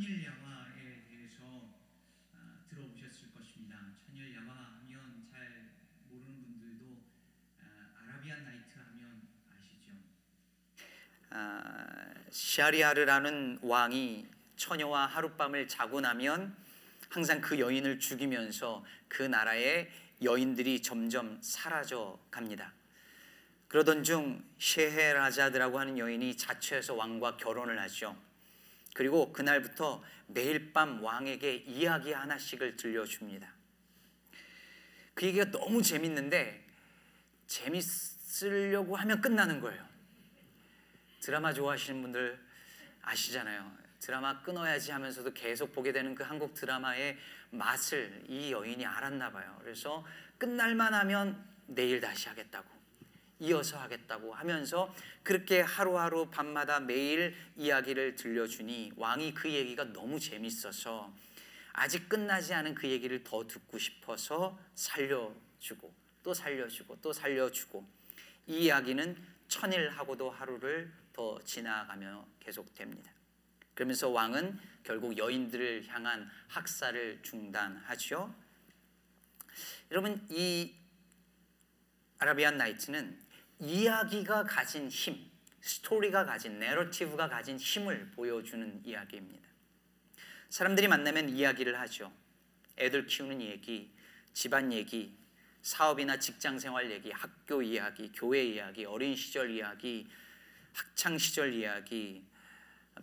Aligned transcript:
천일야화에 0.00 1.04
대해서 1.10 1.44
아, 2.34 2.64
들어보셨을 2.70 3.32
것입니다. 3.36 3.76
천일야화 4.06 4.46
하면 4.46 5.26
잘 5.30 5.68
모르는 6.08 6.42
분들도 6.42 7.02
아, 7.60 8.00
아라비안 8.00 8.42
나이트 8.42 8.78
하면 8.78 9.28
아시죠? 9.50 9.92
아, 11.28 12.14
샤리아르라는 12.30 13.58
왕이 13.60 14.26
처녀와 14.56 15.04
하룻밤을 15.04 15.68
자고 15.68 16.00
나면 16.00 16.56
항상 17.10 17.42
그 17.42 17.58
여인을 17.58 17.98
죽이면서 17.98 18.82
그 19.06 19.22
나라의 19.22 19.90
여인들이 20.22 20.80
점점 20.80 21.38
사라져 21.42 22.18
갑니다. 22.30 22.72
그러던 23.68 24.02
중 24.04 24.42
셰헤라자드라고 24.58 25.78
하는 25.78 25.98
여인이 25.98 26.38
자처해서 26.38 26.94
왕과 26.94 27.36
결혼을 27.36 27.78
하죠. 27.80 28.29
그리고 29.00 29.32
그날부터 29.32 30.04
매일 30.26 30.74
밤 30.74 31.02
왕에게 31.02 31.54
이야기 31.54 32.12
하나씩을 32.12 32.76
들려줍니다. 32.76 33.50
그 35.14 35.24
얘기가 35.24 35.50
너무 35.50 35.80
재밌는데 35.80 36.62
재밌으려고 37.46 38.96
하면 38.96 39.22
끝나는 39.22 39.62
거예요. 39.62 39.82
드라마 41.20 41.50
좋아하시는 41.54 42.02
분들 42.02 42.38
아시잖아요. 43.00 43.72
드라마 44.00 44.42
끊어야지 44.42 44.92
하면서도 44.92 45.32
계속 45.32 45.72
보게 45.72 45.92
되는 45.92 46.14
그 46.14 46.22
한국 46.22 46.52
드라마의 46.52 47.16
맛을 47.52 48.22
이 48.28 48.52
여인이 48.52 48.84
알았나 48.84 49.32
봐요. 49.32 49.58
그래서 49.62 50.06
끝날만 50.36 50.92
하면 50.92 51.42
내일 51.68 52.02
다시 52.02 52.28
하겠다고 52.28 52.68
이어서 53.40 53.78
하겠다고 53.78 54.34
하면서 54.34 54.94
그렇게 55.22 55.62
하루하루 55.62 56.30
밤마다 56.30 56.78
매일 56.78 57.34
이야기를 57.56 58.14
들려주니 58.14 58.92
왕이 58.96 59.34
그 59.34 59.50
얘기가 59.50 59.84
너무 59.92 60.20
재밌어서 60.20 61.12
아직 61.72 62.08
끝나지 62.08 62.52
않은 62.54 62.74
그 62.74 62.88
얘기를 62.88 63.24
더 63.24 63.46
듣고 63.46 63.78
싶어서 63.78 64.58
살려주고 64.74 65.92
또 66.22 66.34
살려주고 66.34 67.00
또 67.00 67.12
살려주고 67.12 67.86
이 68.46 68.64
이야기는 68.64 69.16
천일하고도 69.48 70.30
하루를 70.30 70.92
더 71.12 71.40
지나가며 71.44 72.26
계속됩니다. 72.40 73.10
그러면서 73.74 74.10
왕은 74.10 74.60
결국 74.82 75.16
여인들을 75.16 75.86
향한 75.88 76.30
학살을 76.48 77.20
중단하죠. 77.22 78.34
여러분 79.90 80.26
이 80.28 80.74
아라비안 82.18 82.58
나이트는 82.58 83.18
이야기가 83.60 84.44
가진 84.44 84.88
힘, 84.88 85.30
스토리가 85.60 86.24
가진 86.24 86.58
내러티브가 86.58 87.28
가진 87.28 87.58
힘을 87.58 88.10
보여주는 88.12 88.80
이야기입니다. 88.84 89.46
사람들이 90.48 90.88
만나면 90.88 91.28
이야기를 91.28 91.78
하죠. 91.80 92.10
애들 92.78 93.06
키우는 93.06 93.42
얘기, 93.42 93.92
집안 94.32 94.72
얘기, 94.72 95.14
사업이나 95.60 96.18
직장 96.18 96.58
생활 96.58 96.90
얘기, 96.90 97.10
학교 97.10 97.60
이야기, 97.60 98.10
교회 98.12 98.42
이야기, 98.42 98.86
어린 98.86 99.14
시절 99.14 99.50
이야기, 99.50 100.08
학창 100.72 101.18
시절 101.18 101.52
이야기, 101.52 102.24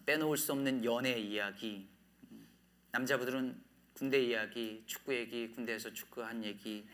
빼놓을 0.06 0.38
수 0.38 0.54
없는 0.54 0.84
연애 0.84 1.20
이야기. 1.20 1.88
남자분들은 2.92 3.62
군대 3.94 4.24
이야기, 4.24 4.84
축구 4.88 5.14
얘기, 5.16 5.50
군대에서 5.50 5.94
축구한 5.94 6.44
얘기, 6.44 6.88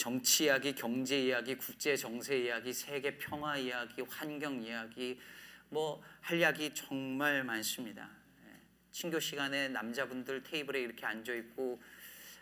정치 0.00 0.44
이야기, 0.44 0.74
경제 0.74 1.24
이야기, 1.24 1.54
국제 1.54 1.94
정세 1.94 2.38
이야기, 2.38 2.72
세계 2.72 3.18
평화 3.18 3.58
이야기, 3.58 4.00
환경 4.00 4.62
이야기, 4.62 5.20
뭐 5.68 6.02
할 6.22 6.38
이야기 6.38 6.72
정말 6.72 7.44
많습니다. 7.44 8.08
예. 8.46 8.60
친교 8.90 9.20
시간에 9.20 9.68
남자분들 9.68 10.42
테이블에 10.42 10.80
이렇게 10.80 11.04
앉아 11.04 11.34
있고 11.34 11.82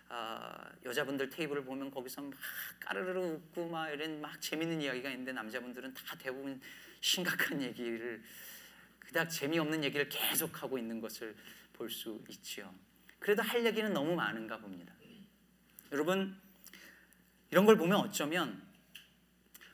어, 0.08 0.52
여자분들 0.84 1.30
테이블을 1.30 1.64
보면 1.64 1.90
거기서 1.90 2.22
막 2.22 2.38
까르르 2.78 3.18
웃고 3.18 3.68
막 3.68 3.90
이런 3.90 4.20
막 4.20 4.40
재밌는 4.40 4.80
이야기가 4.80 5.10
있는데 5.10 5.32
남자분들은 5.32 5.94
다 5.94 6.16
대부분 6.16 6.60
심각한 7.00 7.60
얘기를 7.60 8.22
그닥 9.00 9.30
재미없는 9.30 9.82
얘기를 9.82 10.08
계속 10.08 10.62
하고 10.62 10.78
있는 10.78 11.00
것을 11.00 11.34
볼 11.72 11.90
수 11.90 12.22
있지요. 12.28 12.72
그래도 13.18 13.42
할 13.42 13.66
얘기는 13.66 13.92
너무 13.92 14.14
많은가 14.14 14.58
봅니다. 14.58 14.94
여러분 15.90 16.38
이런 17.50 17.64
걸 17.64 17.76
보면 17.76 17.98
어쩌면 17.98 18.62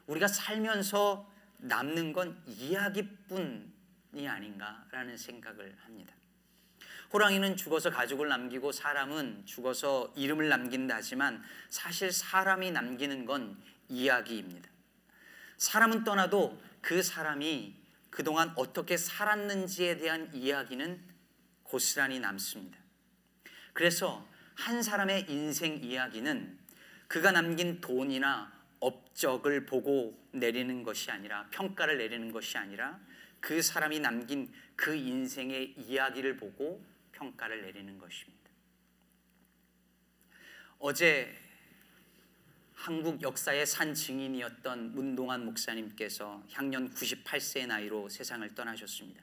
우리가 0.07 0.29
살면서 0.29 1.31
남는 1.59 2.13
건 2.13 2.41
이야기뿐이 2.47 4.29
아닌가라는 4.29 5.17
생각을 5.17 5.77
합니다. 5.85 6.15
호랑이는 7.13 7.57
죽어서 7.57 7.91
가족을 7.91 8.29
남기고 8.29 8.73
사람은 8.73 9.47
죽어서 9.47 10.13
이름을 10.17 10.49
남긴다 10.49 10.97
하지만 10.97 11.43
사실 11.71 12.13
사람이 12.13 12.73
남기는 12.73 13.25
건 13.25 13.57
이야기입니다. 13.89 14.69
사람은 15.57 16.05
떠나도 16.05 16.61
그 16.81 17.03
사람이 17.03 17.75
그동안 18.11 18.53
어떻게 18.57 18.97
살았는지에 18.97 19.99
대한 19.99 20.31
이야기는 20.35 21.01
고스란히 21.63 22.21
남습니다. 22.21 22.79
그래서 23.73 24.27
한 24.55 24.83
사람의 24.83 25.27
인생 25.29 25.83
이야기는 25.83 26.64
그가 27.09 27.33
남긴 27.33 27.81
돈이나 27.81 28.53
업적을 28.81 29.67
보고 29.67 30.19
내리는 30.33 30.83
것이 30.83 31.11
아니라 31.11 31.49
평가를 31.51 31.99
내리는 31.99 32.33
것이 32.33 32.59
아니라 32.59 33.01
그 33.41 33.63
사람이 33.63 34.01
남긴 34.01 34.53
그 34.77 34.95
인생의 34.95 35.75
이야기를 35.77 36.37
보고 36.37 36.85
평가를 37.13 37.63
내리는 37.63 37.99
것입니다. 37.99 38.51
어제 40.79 41.35
한국 42.75 43.23
역사의 43.23 43.65
산 43.65 43.95
증인이었던 43.95 44.95
문동환 44.95 45.45
목사님께서 45.47 46.45
향년 46.51 46.93
98세의 46.93 47.67
나이로 47.67 48.11
세상을 48.11 48.55
떠나셨습니다. 48.55 49.23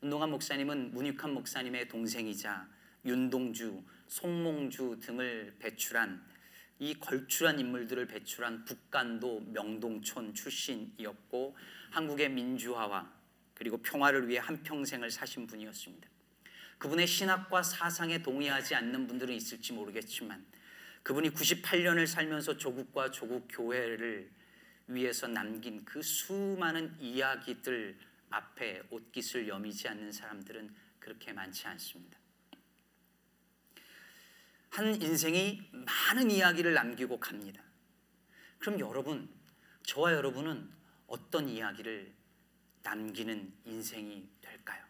문동환 0.00 0.30
목사님은 0.30 0.92
문익환 0.94 1.34
목사님의 1.34 1.88
동생이자 1.88 2.66
윤동주, 3.04 3.82
송몽주 4.08 5.00
등을 5.02 5.54
배출한 5.58 6.24
이 6.82 6.94
걸출한 6.94 7.60
인물들을 7.60 8.08
배출한 8.08 8.64
북간도 8.64 9.52
명동촌 9.52 10.34
출신이었고 10.34 11.56
한국의 11.92 12.28
민주화와 12.30 13.08
그리고 13.54 13.76
평화를 13.76 14.26
위해 14.26 14.40
한평생을 14.40 15.08
사신 15.08 15.46
분이었습니다. 15.46 16.08
그분의 16.78 17.06
신학과 17.06 17.62
사상에 17.62 18.20
동의하지 18.20 18.74
않는 18.74 19.06
분들은 19.06 19.32
있을지 19.32 19.72
모르겠지만 19.72 20.44
그분이 21.04 21.30
98년을 21.30 22.08
살면서 22.08 22.56
조국과 22.56 23.12
조국 23.12 23.46
교회를 23.48 24.28
위해서 24.88 25.28
남긴 25.28 25.84
그 25.84 26.02
수많은 26.02 26.96
이야기들 26.98 27.96
앞에 28.30 28.82
옷깃을 28.90 29.46
여미지 29.46 29.86
않는 29.86 30.10
사람들은 30.10 30.74
그렇게 30.98 31.32
많지 31.32 31.64
않습니다. 31.68 32.21
한 34.72 35.00
인생이 35.02 35.60
많은 35.70 36.30
이야기를 36.30 36.72
남기고 36.72 37.20
갑니다. 37.20 37.62
그럼 38.58 38.80
여러분, 38.80 39.28
저와 39.82 40.14
여러분은 40.14 40.66
어떤 41.08 41.46
이야기를 41.46 42.10
남기는 42.82 43.52
인생이 43.66 44.26
될까요? 44.40 44.82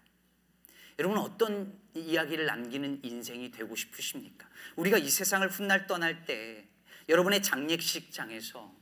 여러분은 1.01 1.21
어떤 1.21 1.77
이야기를 1.95 2.47
남기는 2.47 3.01
인생이 3.03 3.51
되고 3.51 3.75
싶으십니까? 3.75 4.49
우리가 4.77 4.99
이 4.99 5.11
세상을 5.11 5.49
훗날 5.49 5.89
떠날 5.89 6.27
때 6.27 6.69
여러분의 7.09 7.43
장례식장에서 7.43 8.73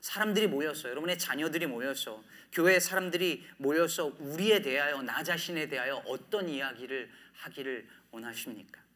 사람들이 0.00 0.48
모여서 0.48 0.88
여러분의 0.88 1.18
자녀들이 1.18 1.68
모여서 1.68 2.24
교회 2.50 2.80
사람들이 2.80 3.46
모여서 3.58 4.06
우리에 4.18 4.60
대하여 4.60 5.02
나 5.02 5.22
자신에 5.22 5.68
대하여 5.68 6.02
어떤 6.06 6.48
이야기를 6.48 7.08
하기를 7.34 7.88
원하십니까? 8.10 8.87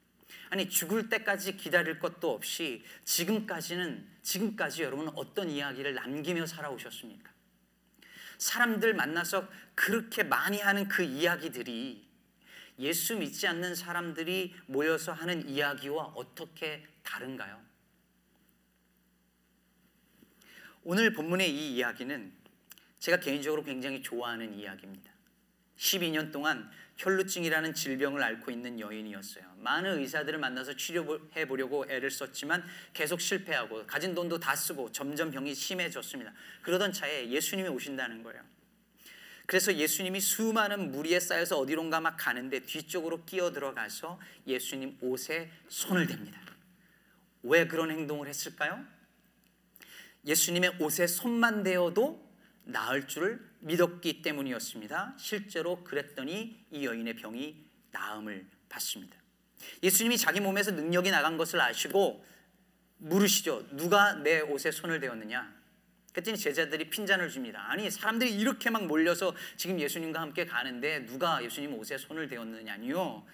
아니 0.53 0.69
죽을 0.69 1.09
때까지 1.09 1.57
기다릴 1.57 1.99
것도 1.99 2.31
없이 2.31 2.85
지금까지는 3.07 4.07
지금까지 4.21 4.83
여러분은 4.83 5.13
어떤 5.17 5.49
이야기를 5.49 5.95
남기며 5.95 6.45
살아오셨습니까? 6.45 7.33
사람들 8.37 8.93
만나서 8.93 9.49
그렇게 9.75 10.23
많이 10.23 10.61
하는 10.61 10.89
그 10.89 11.03
이야기들이 11.03 12.07
예수 12.81 13.17
믿지 13.17 13.47
않는 13.47 13.75
사람들이 13.75 14.55
모여서 14.67 15.13
하는 15.13 15.49
이야기와 15.49 16.13
어떻게 16.17 16.87
다른가요? 17.03 17.59
오늘 20.83 21.15
본문의 21.15 21.51
이 21.51 21.77
이야기는 21.77 22.31
제가 22.99 23.21
개인적으로 23.21 23.63
굉장히 23.63 24.03
좋아하는 24.03 24.53
이야기입니다. 24.53 25.11
12년 25.79 26.31
동안 26.31 26.71
혈루증이라는 26.97 27.75
질병을 27.75 28.23
앓고 28.23 28.51
있는 28.51 28.79
여인이었어요. 28.79 29.45
많은 29.59 29.99
의사들을 29.99 30.39
만나서 30.39 30.77
치료해 30.77 31.47
보려고 31.47 31.85
애를 31.89 32.11
썼지만 32.11 32.65
계속 32.93 33.21
실패하고 33.21 33.87
가진 33.87 34.15
돈도 34.15 34.39
다 34.39 34.55
쓰고 34.55 34.93
점점 34.93 35.31
병이 35.31 35.55
심해졌습니다. 35.55 36.33
그러던 36.63 36.93
차에 36.93 37.29
예수님이 37.29 37.69
오신다는 37.69 38.23
거예요. 38.23 38.43
그래서 39.47 39.75
예수님이 39.75 40.21
수많은 40.21 40.93
무리에 40.93 41.19
쌓여서 41.19 41.59
어디론가 41.59 42.01
막 42.01 42.17
가는데 42.17 42.61
뒤쪽으로 42.61 43.25
끼어 43.25 43.53
들어가서 43.53 44.21
예수님 44.47 44.99
옷에 45.01 45.51
손을 45.69 46.07
댑니다. 46.07 46.35
왜 47.43 47.67
그런 47.67 47.91
행동을 47.91 48.29
했을까요? 48.29 48.85
예수님의 50.25 50.77
옷에 50.79 51.07
손만 51.07 51.65
대어도 51.65 52.33
나을 52.65 53.09
줄을 53.09 53.52
믿었기 53.63 54.23
때문이었습니다. 54.23 55.17
실제로 55.19 55.83
그랬더니 55.85 56.65
이 56.71 56.85
여인의 56.85 57.15
병이 57.17 57.65
나음을 57.91 58.47
받습니다. 58.69 59.17
예수님이 59.83 60.19
자기 60.19 60.41
몸에서 60.41 60.73
능력이 60.73 61.11
나간 61.11 61.37
것을 61.37 61.61
아시고 61.61 62.25
물으시죠. 62.99 63.77
누가 63.77 64.15
내 64.15 64.41
옷에 64.41 64.71
손을 64.71 65.01
대었느냐? 65.01 65.63
그랬더니 66.13 66.37
제자들이 66.37 66.91
핀잔을 66.91 67.31
줍니다. 67.31 67.65
아니 67.71 67.91
사람들이 67.91 68.35
이렇게 68.35 68.71
막 68.71 68.87
몰려서 68.87 69.35
지금 69.57 69.81
예수님과 69.81 70.21
함께 70.21 70.45
가는데 70.45 71.07
누가 71.07 71.43
예수님 71.43 71.75
옷에 71.75 71.99
손을 71.99 72.29
대었느냐니요. 72.29 73.27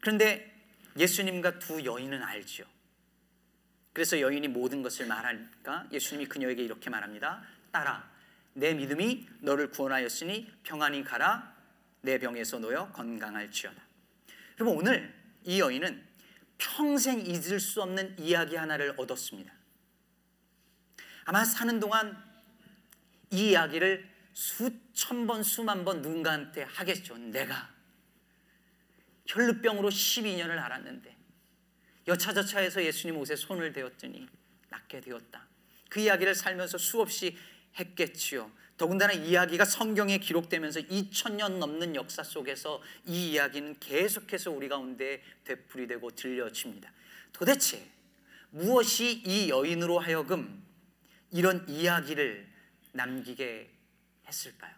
그런데 0.00 0.52
예수님과 0.98 1.58
두 1.58 1.84
여인은 1.84 2.22
알죠. 2.22 2.64
그래서 3.92 4.20
여인이 4.20 4.48
모든 4.48 4.82
것을 4.82 5.06
말하니까 5.06 5.88
예수님이 5.92 6.26
그녀에게 6.26 6.62
이렇게 6.62 6.90
말합니다. 6.90 7.42
딸아, 7.70 8.10
내 8.52 8.74
믿음이 8.74 9.28
너를 9.40 9.70
구원하였으니 9.70 10.52
평안히 10.62 11.04
가라. 11.04 11.54
내 12.02 12.18
병에서 12.18 12.58
놓여 12.58 12.90
건강할지어다. 12.92 13.82
여러분 14.58 14.78
오늘 14.78 15.14
이 15.44 15.60
여인은 15.60 16.06
평생 16.58 17.20
잊을 17.20 17.60
수 17.60 17.82
없는 17.82 18.18
이야기 18.18 18.56
하나를 18.56 18.94
얻었습니다. 18.96 19.52
아마 21.24 21.44
사는 21.44 21.78
동안 21.80 22.22
이 23.30 23.50
이야기를 23.50 24.08
수천 24.32 25.26
번, 25.26 25.42
수만 25.42 25.84
번 25.84 26.02
누군가한테 26.02 26.62
하겠죠. 26.62 27.16
내가 27.18 27.70
혈루병으로 29.26 29.90
12년을 29.90 30.58
앓았는데 30.58 31.16
여차저차해서 32.08 32.82
예수님 32.84 33.16
옷에 33.18 33.36
손을 33.36 33.72
대었더니 33.72 34.28
낫게 34.68 35.00
되었다. 35.00 35.46
그 35.88 36.00
이야기를 36.00 36.34
살면서 36.34 36.78
수없이 36.78 37.36
했겠지요. 37.78 38.50
더군다나 38.76 39.12
이야기가 39.12 39.66
성경에 39.66 40.18
기록되면서 40.18 40.80
2000년 40.80 41.58
넘는 41.58 41.94
역사 41.94 42.22
속에서 42.22 42.82
이 43.06 43.32
이야기는 43.32 43.78
계속해서 43.78 44.50
우리 44.50 44.68
가운데 44.68 45.22
되풀이되고 45.44 46.12
들려집니다. 46.12 46.90
도대체 47.32 47.86
무엇이 48.50 49.22
이 49.24 49.50
여인으로 49.50 49.98
하여금 49.98 50.64
이런 51.30 51.68
이야기를 51.68 52.48
남기게 52.92 53.70
했을까요? 54.26 54.74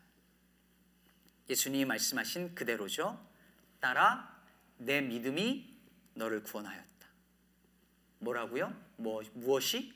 예수님이 1.48 1.84
말씀하신 1.84 2.54
그대로죠. 2.54 3.24
따라 3.80 4.36
내 4.78 5.00
믿음이 5.00 5.72
너를 6.14 6.42
구원하였다. 6.42 7.06
뭐라고요? 8.18 8.74
뭐, 8.96 9.22
무엇이? 9.34 9.92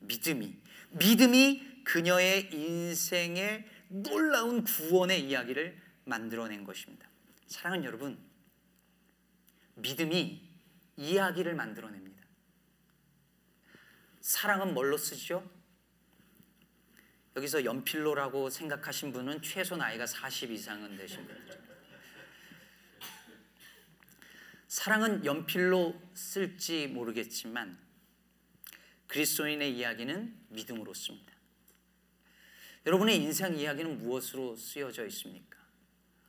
믿음이. 0.00 0.56
믿음이 0.90 1.69
그녀의 1.84 2.50
인생의 2.52 3.64
놀라운 3.88 4.64
구원의 4.64 5.28
이야기를 5.28 5.80
만들어낸 6.04 6.64
것입니다. 6.64 7.08
사랑하는 7.46 7.84
여러분, 7.84 8.18
믿음이 9.74 10.48
이야기를 10.96 11.54
만들어냅니다. 11.54 12.24
사랑은 14.20 14.74
뭘로 14.74 14.96
쓰죠? 14.96 15.48
여기서 17.36 17.64
연필로라고 17.64 18.50
생각하신 18.50 19.12
분은 19.12 19.42
최소 19.42 19.76
나이가 19.76 20.06
40 20.06 20.50
이상은 20.50 20.96
되신 20.96 21.26
분들. 21.26 21.60
사랑은 24.68 25.24
연필로 25.24 26.00
쓸지 26.14 26.86
모르겠지만 26.86 27.76
그리스도인의 29.08 29.76
이야기는 29.76 30.46
믿음으로 30.50 30.94
씁니다. 30.94 31.29
여러분의 32.86 33.16
인생 33.16 33.54
이야기는 33.54 33.98
무엇으로 33.98 34.56
쓰여져 34.56 35.06
있습니까? 35.06 35.58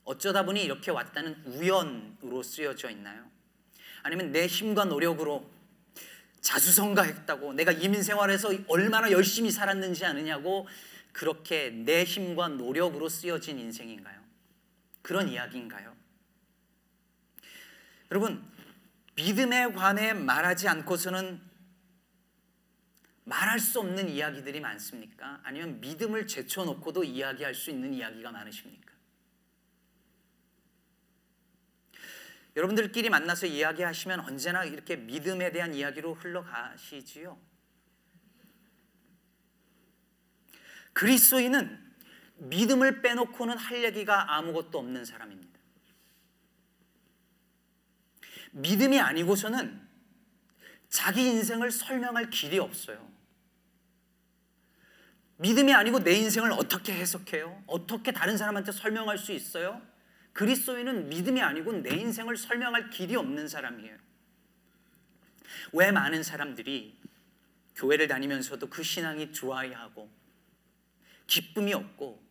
어쩌다 0.03 0.44
보니 0.44 0.63
이렇게 0.63 0.92
왔다는 0.92 1.44
우연으로 1.45 2.44
쓰여져 2.44 2.89
있나요? 2.89 3.30
아니면 4.03 4.31
내 4.31 4.48
힘과 4.48 4.86
노력으로 4.86 5.50
자수성가했다고 6.42 7.53
내가 7.53 7.71
이민 7.71 8.01
생활에서 8.03 8.50
얼마나 8.68 9.12
열심히 9.12 9.51
살았는지 9.51 10.06
아느냐고 10.06 10.68
그렇게 11.13 11.69
내 11.69 12.03
힘과 12.03 12.50
노력으로 12.50 13.09
쓰여진 13.09 13.59
인생인가요? 13.59 14.19
그런 15.01 15.30
이야기인가요? 15.30 15.95
여러분, 18.09 18.44
믿음에 19.15 19.71
관해 19.71 20.13
말하지 20.13 20.68
않고서는 20.68 21.50
말할 23.23 23.59
수 23.59 23.79
없는 23.79 24.09
이야기들이 24.09 24.59
많습니까? 24.59 25.39
아니면 25.44 25.79
믿음을 25.79 26.27
제쳐놓고도 26.27 27.03
이야기할 27.03 27.53
수 27.53 27.69
있는 27.69 27.94
이야기가 27.94 28.31
많으십니까? 28.31 28.91
여러분들끼리 32.56 33.09
만나서 33.09 33.45
이야기하시면 33.45 34.21
언제나 34.21 34.65
이렇게 34.65 34.97
믿음에 34.97 35.51
대한 35.51 35.73
이야기로 35.73 36.15
흘러가시지요. 36.15 37.39
그리스도인은 40.94 41.91
믿음을 42.35 43.01
빼놓고는 43.01 43.57
할 43.57 43.83
얘기가 43.83 44.35
아무것도 44.35 44.79
없는 44.79 45.06
사람입니다. 45.06 45.59
믿음이 48.51 49.00
아니고서는 49.00 49.88
자기 50.89 51.25
인생을 51.27 51.71
설명할 51.71 52.29
길이 52.29 52.59
없어요. 52.59 53.10
믿음이 55.41 55.73
아니고 55.73 56.03
내 56.03 56.13
인생을 56.13 56.51
어떻게 56.51 56.93
해석해요? 56.93 57.63
어떻게 57.65 58.11
다른 58.11 58.38
사람한테 58.38 58.71
설명할 58.71 59.17
수 59.17 59.31
있어요? 59.31 59.81
그리스도인은 60.33 61.09
믿음이 61.09 61.41
아니고 61.41 61.73
내 61.81 61.95
인생을 61.95 62.38
설명할 62.38 62.91
길이 62.91 63.15
없는 63.15 63.47
사람이에요. 63.47 63.97
왜 65.73 65.91
많은 65.91 66.21
사람들이 66.21 66.95
교회를 67.75 68.07
다니면서도 68.07 68.69
그 68.69 68.83
신앙이 68.83 69.31
드라이하고 69.31 70.11
기쁨이 71.25 71.74
없고 71.74 72.21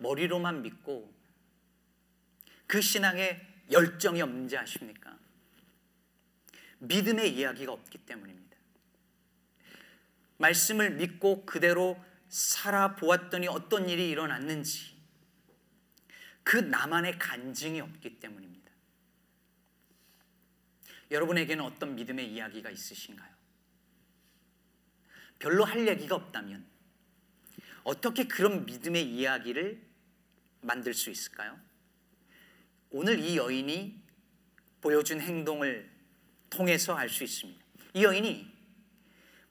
머리로만 0.00 0.62
믿고 0.62 1.12
그 2.66 2.80
신앙에 2.80 3.38
열정이 3.70 4.22
없는지 4.22 4.56
아십니까? 4.56 5.14
믿음의 6.78 7.36
이야기가 7.36 7.70
없기 7.72 7.98
때문입니다. 7.98 8.56
말씀을 10.38 10.92
믿고 10.92 11.44
그대로 11.44 12.02
살아보았더니 12.36 13.48
어떤 13.48 13.88
일이 13.88 14.10
일어났는지 14.10 14.94
그 16.42 16.58
나만의 16.58 17.18
간증이 17.18 17.80
없기 17.80 18.20
때문입니다. 18.20 18.70
여러분에게는 21.10 21.64
어떤 21.64 21.94
믿음의 21.94 22.30
이야기가 22.30 22.70
있으신가요? 22.70 23.34
별로 25.38 25.64
할 25.64 25.88
얘기가 25.88 26.14
없다면 26.14 26.66
어떻게 27.84 28.26
그런 28.26 28.66
믿음의 28.66 29.04
이야기를 29.14 29.80
만들 30.60 30.92
수 30.92 31.10
있을까요? 31.10 31.58
오늘 32.90 33.18
이 33.18 33.36
여인이 33.36 34.02
보여준 34.82 35.20
행동을 35.20 35.90
통해서 36.50 36.94
알 36.94 37.08
수 37.08 37.24
있습니다. 37.24 37.64
이 37.94 38.04
여인이 38.04 38.55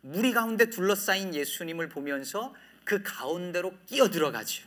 무리 0.05 0.33
가운데 0.33 0.69
둘러싸인 0.69 1.33
예수님을 1.33 1.89
보면서 1.89 2.53
그 2.83 3.01
가운데로 3.01 3.75
끼어 3.88 4.09
들어가죠. 4.12 4.63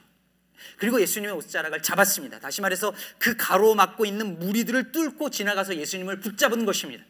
그리고 0.79 1.01
예수님의 1.01 1.33
옷자락을 1.37 1.81
잡았습니다. 1.81 2.41
다시 2.41 2.61
말해서 2.61 2.93
그 3.21 3.37
가로막고 3.37 4.05
있는 4.05 4.41
무리들을 4.41 4.91
뚫고 4.91 5.31
지나가서 5.31 5.77
예수님을 5.77 6.19
붙잡은 6.19 6.65
것입니다. 6.67 7.05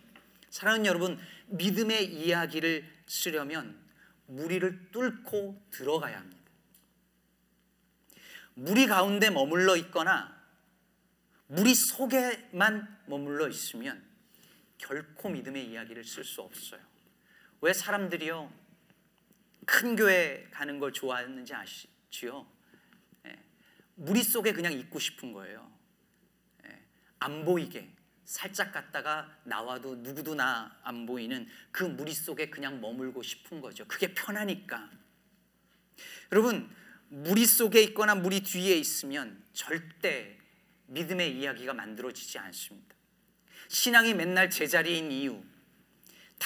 사랑하는 0.51 0.85
여러분, 0.85 1.19
믿음의 1.47 2.13
이야기를 2.13 2.85
쓰려면 3.07 3.79
무리를 4.27 4.91
뚫고 4.93 5.63
들어가야 5.71 6.19
합니다. 6.19 6.39
무리 8.53 8.87
가운데 8.87 9.31
머물러 9.31 9.75
있거나 9.77 10.37
무리 11.47 11.75
속에만 11.75 12.99
머물러 13.07 13.49
있으면 13.49 14.05
결코 14.77 15.31
믿음의 15.31 15.71
이야기를 15.71 16.05
쓸 16.05 16.25
수 16.25 16.43
없어요. 16.43 16.98
왜 17.61 17.73
사람들이요 17.73 18.53
큰 19.67 19.97
교회 19.97 20.49
가는 20.51 20.79
걸 20.79 20.93
좋아하는지 20.93 21.55
아시지요? 21.55 22.47
예, 23.27 23.39
무리 23.95 24.23
속에 24.23 24.53
그냥 24.53 24.73
있고 24.73 24.99
싶은 24.99 25.33
거예요. 25.33 25.71
예, 26.67 26.83
안 27.19 27.45
보이게 27.45 27.91
살짝 28.25 28.73
갔다가 28.73 29.39
나와도 29.45 29.97
누구도 29.97 30.35
나 30.35 30.79
안 30.89 31.05
보이는 31.05 31.47
그 31.71 31.85
무리 31.85 32.15
속에 32.15 32.49
그냥 32.49 32.81
머물고 32.81 33.23
싶은 33.23 33.61
거죠. 33.61 33.87
그게 33.87 34.15
편하니까. 34.15 34.91
여러분 36.33 36.75
무리 37.09 37.45
속에 37.45 37.83
있거나 37.83 38.15
무리 38.15 38.41
뒤에 38.41 38.77
있으면 38.77 39.43
절대 39.53 40.39
믿음의 40.87 41.39
이야기가 41.39 41.75
만들어지지 41.75 42.39
않습니다. 42.39 42.97
신앙이 43.69 44.15
맨날 44.15 44.49
제자리인 44.49 45.13
이유, 45.13 45.43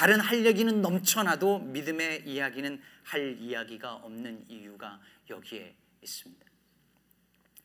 다른 0.03 0.19
할 0.19 0.45
얘기는 0.45 0.83
넘쳐나도 0.83 1.61
믿음의 1.61 2.29
이야기는 2.29 2.83
할 3.05 3.39
이야기가 3.39 3.95
없는 3.95 4.51
이유가 4.51 5.01
여기에 5.31 5.77
있습니다. 6.03 6.45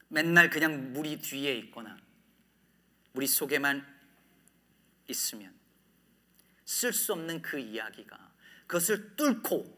맨날 0.10 0.52
그냥 0.52 0.94
무리 0.94 1.18
뒤에 1.18 1.56
있거나 1.58 1.98
무리 3.14 3.26
속에만 3.26 3.84
있으면 5.08 5.52
쓸 6.64 6.94
수 6.94 7.14
없는 7.14 7.42
그 7.42 7.58
이야기가 7.58 8.32
그것을 8.68 9.16
뚫고 9.16 9.76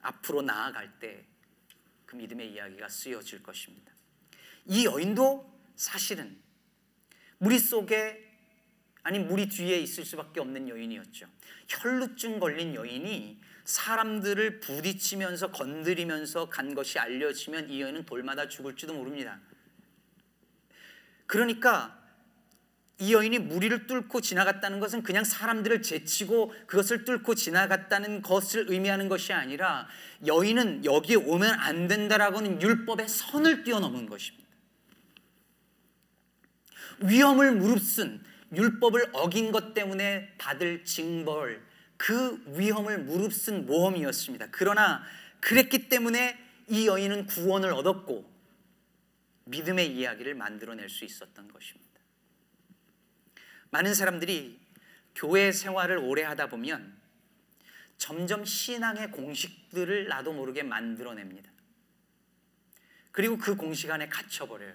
앞으로 0.00 0.40
나아갈 0.40 0.98
때 1.00 1.32
그 2.12 2.16
믿음의 2.16 2.52
이야기가 2.52 2.88
쓰여질 2.90 3.42
것입니다. 3.42 3.90
이 4.66 4.84
여인도 4.84 5.50
사실은 5.76 6.38
무리 7.36 7.58
속에 7.58 8.31
아니 9.02 9.18
무리 9.18 9.48
뒤에 9.48 9.78
있을 9.80 10.04
수밖에 10.04 10.40
없는 10.40 10.68
여인이었죠. 10.68 11.26
혈루증 11.68 12.38
걸린 12.38 12.74
여인이 12.74 13.40
사람들을 13.64 14.60
부딪히면서 14.60 15.50
건드리면서 15.50 16.48
간 16.48 16.74
것이 16.74 16.98
알려지면 16.98 17.70
이 17.70 17.80
여인은 17.80 18.04
돌마다 18.04 18.48
죽을지도 18.48 18.94
모릅니다. 18.94 19.40
그러니까 21.26 21.98
이 22.98 23.14
여인이 23.14 23.40
무리를 23.40 23.86
뚫고 23.88 24.20
지나갔다는 24.20 24.78
것은 24.78 25.02
그냥 25.02 25.24
사람들을 25.24 25.82
제치고 25.82 26.54
그것을 26.66 27.04
뚫고 27.04 27.34
지나갔다는 27.34 28.22
것을 28.22 28.66
의미하는 28.68 29.08
것이 29.08 29.32
아니라 29.32 29.88
여인은 30.24 30.84
여기 30.84 31.16
오면 31.16 31.58
안 31.58 31.88
된다라고는 31.88 32.62
율법의 32.62 33.08
선을 33.08 33.64
뛰어넘은 33.64 34.06
것입니다. 34.06 34.48
위험을 37.00 37.52
무릅쓴 37.52 38.22
율법을 38.54 39.10
어긴 39.12 39.52
것 39.52 39.74
때문에 39.74 40.34
받을 40.38 40.84
징벌 40.84 41.62
그 41.96 42.42
위험을 42.58 42.98
무릅쓴 43.04 43.66
모험이었습니다. 43.66 44.48
그러나 44.50 45.02
그랬기 45.40 45.88
때문에 45.88 46.38
이 46.68 46.86
여인은 46.86 47.26
구원을 47.26 47.72
얻었고 47.72 48.30
믿음의 49.44 49.96
이야기를 49.96 50.34
만들어낼 50.34 50.88
수 50.88 51.04
있었던 51.04 51.48
것입니다. 51.52 51.92
많은 53.70 53.94
사람들이 53.94 54.60
교회 55.14 55.52
생활을 55.52 55.98
오래 55.98 56.22
하다 56.22 56.48
보면 56.48 57.00
점점 57.98 58.44
신앙의 58.44 59.10
공식들을 59.12 60.08
나도 60.08 60.32
모르게 60.32 60.62
만들어냅니다. 60.62 61.50
그리고 63.12 63.36
그 63.38 63.54
공식 63.54 63.90
안에 63.90 64.08
갇혀버려요. 64.08 64.74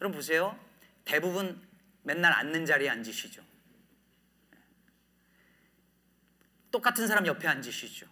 여러분 0.00 0.16
보세요. 0.16 0.58
대부분 1.04 1.60
맨날 2.04 2.32
앉는 2.32 2.64
자리에 2.66 2.88
앉으시죠. 2.88 3.42
똑같은 6.70 7.06
사람 7.06 7.26
옆에 7.26 7.48
앉으시죠. 7.48 8.06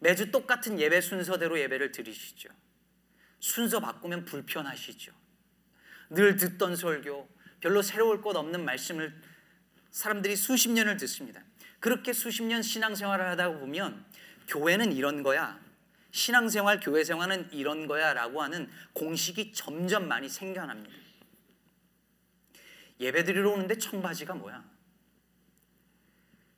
매주 0.00 0.30
똑같은 0.30 0.78
예배 0.78 1.00
순서대로 1.00 1.58
예배를 1.60 1.92
드리시죠. 1.92 2.48
순서 3.40 3.80
바꾸면 3.80 4.24
불편하시죠. 4.24 5.12
늘 6.10 6.36
듣던 6.36 6.76
설교, 6.76 7.28
별로 7.60 7.82
새로울 7.82 8.22
것 8.22 8.36
없는 8.36 8.64
말씀을 8.64 9.20
사람들이 9.90 10.36
수십 10.36 10.70
년을 10.70 10.96
듣습니다. 10.98 11.42
그렇게 11.80 12.12
수십 12.12 12.42
년 12.44 12.62
신앙생활을 12.62 13.26
하다 13.30 13.58
보면 13.58 14.04
교회는 14.48 14.92
이런 14.92 15.22
거야. 15.22 15.60
신앙생활, 16.10 16.80
교회생활은 16.80 17.52
이런 17.52 17.86
거야 17.86 18.14
라고 18.14 18.42
하는 18.42 18.70
공식이 18.94 19.52
점점 19.52 20.08
많이 20.08 20.28
생겨납니다. 20.28 21.07
예배 23.00 23.24
드리러 23.24 23.50
오는데 23.50 23.78
청바지가 23.78 24.34
뭐야? 24.34 24.64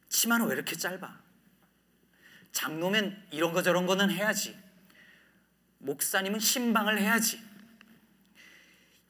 치마는 0.09 0.47
왜 0.47 0.55
이렇게 0.55 0.77
짧아? 0.77 1.21
장로면 2.53 3.27
이런 3.31 3.53
거 3.53 3.63
저런 3.63 3.87
거는 3.87 4.11
해야지. 4.11 4.59
목사님은 5.79 6.41
신방을 6.41 6.99
해야지. 6.99 7.41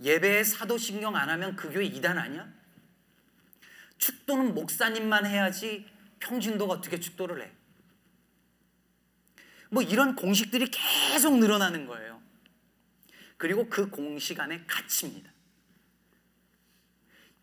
예배에 0.00 0.44
사도신경 0.44 1.16
안 1.16 1.28
하면 1.30 1.56
그 1.56 1.70
교회 1.70 1.84
이단 1.84 2.18
아니야? 2.18 2.48
축도는 3.98 4.54
목사님만 4.54 5.26
해야지 5.26 5.86
평진도가 6.20 6.74
어떻게 6.74 6.98
축도를 6.98 7.42
해? 7.42 7.50
뭐 9.70 9.82
이런 9.82 10.16
공식들이 10.16 10.70
계속 10.70 11.38
늘어나는 11.38 11.86
거예요. 11.86 12.20
그리고 13.36 13.68
그 13.68 13.88
공식 13.88 14.40
안에 14.40 14.64
갇힙니다. 14.66 15.30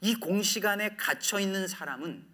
이 0.02 0.16
공식 0.16 0.66
안에 0.66 0.96
갇혀 0.96 1.40
있는 1.40 1.68
사람은 1.68 2.26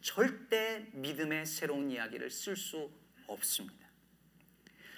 절대 0.00 0.86
믿음의 0.92 1.46
새로운 1.46 1.90
이야기를 1.90 2.30
쓸 2.30 2.56
수 2.56 2.90
없습니다. 3.26 3.86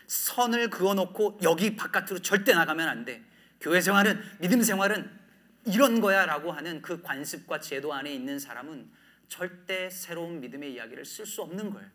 선을 0.07 0.71
그어놓고 0.71 1.41
여기 1.43 1.77
바깥으로 1.77 2.21
절대 2.21 2.55
나가면 2.55 2.89
안 2.89 3.05
돼. 3.05 3.25
교회 3.61 3.81
생활은 3.81 4.21
믿음 4.41 4.63
생활은 4.63 5.19
이런 5.67 6.01
거야라고 6.01 6.53
하는 6.53 6.81
그 6.83 7.03
관습과 7.03 7.61
제도 7.61 7.93
안에 7.93 8.13
있는 8.13 8.39
사람은 8.39 8.91
절대 9.29 9.91
새로운 9.91 10.41
믿음의 10.41 10.73
이야기를 10.75 11.05
쓸 11.05 11.27
수 11.27 11.43
없는 11.43 11.71
거예요. 11.71 11.91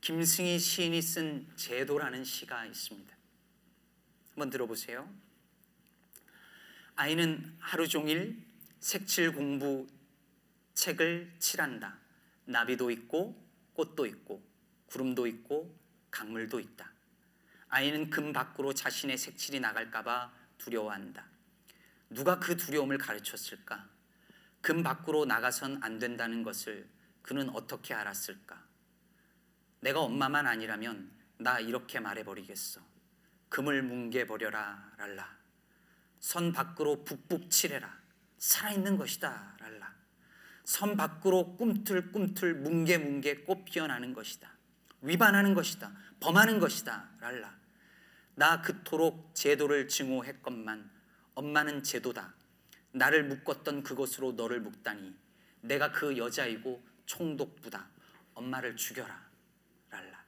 김승희 0.00 0.58
시인이 0.58 1.00
쓴 1.02 1.46
제도라는 1.56 2.24
시가 2.24 2.64
있습니다. 2.66 3.16
한번 4.30 4.50
들어보세요. 4.50 5.08
아이는 7.00 7.56
하루 7.60 7.88
종일 7.88 8.36
색칠 8.78 9.32
공부 9.32 9.86
책을 10.74 11.32
칠한다. 11.38 11.96
나비도 12.44 12.90
있고 12.90 13.42
꽃도 13.72 14.04
있고 14.04 14.46
구름도 14.84 15.26
있고 15.26 15.74
강물도 16.10 16.60
있다. 16.60 16.92
아이는 17.70 18.10
금 18.10 18.34
밖으로 18.34 18.74
자신의 18.74 19.16
색칠이 19.16 19.60
나갈까봐 19.60 20.30
두려워한다. 20.58 21.24
누가 22.10 22.38
그 22.38 22.58
두려움을 22.58 22.98
가르쳤을까? 22.98 23.88
금 24.60 24.82
밖으로 24.82 25.24
나가선 25.24 25.82
안 25.82 25.98
된다는 25.98 26.42
것을 26.42 26.86
그는 27.22 27.48
어떻게 27.48 27.94
알았을까? 27.94 28.62
내가 29.80 30.00
엄마만 30.00 30.46
아니라면 30.46 31.10
나 31.38 31.60
이렇게 31.60 31.98
말해버리겠어. 31.98 32.82
금을 33.48 33.84
뭉개버려라, 33.84 34.96
랄라. 34.98 35.39
선 36.20 36.52
밖으로 36.52 37.02
북북 37.04 37.50
칠해라. 37.50 37.98
살아있는 38.38 38.96
것이다, 38.96 39.56
랄라. 39.58 39.94
선 40.64 40.96
밖으로 40.96 41.56
꿈틀꿈틀 41.56 42.54
뭉게뭉게 42.54 43.42
꽃 43.42 43.64
피어나는 43.64 44.12
것이다. 44.14 44.50
위반하는 45.00 45.54
것이다. 45.54 45.92
범하는 46.20 46.60
것이다, 46.60 47.08
랄라. 47.20 47.58
나 48.34 48.62
그토록 48.62 49.34
제도를 49.34 49.88
증오했건만 49.88 50.90
엄마는 51.34 51.82
제도다. 51.82 52.34
나를 52.92 53.24
묶었던 53.24 53.82
그것으로 53.82 54.32
너를 54.32 54.60
묶다니 54.60 55.14
내가 55.62 55.90
그 55.92 56.16
여자이고 56.16 56.84
총독부다. 57.06 57.88
엄마를 58.34 58.76
죽여라. 58.76 59.30
랄라. 59.90 60.24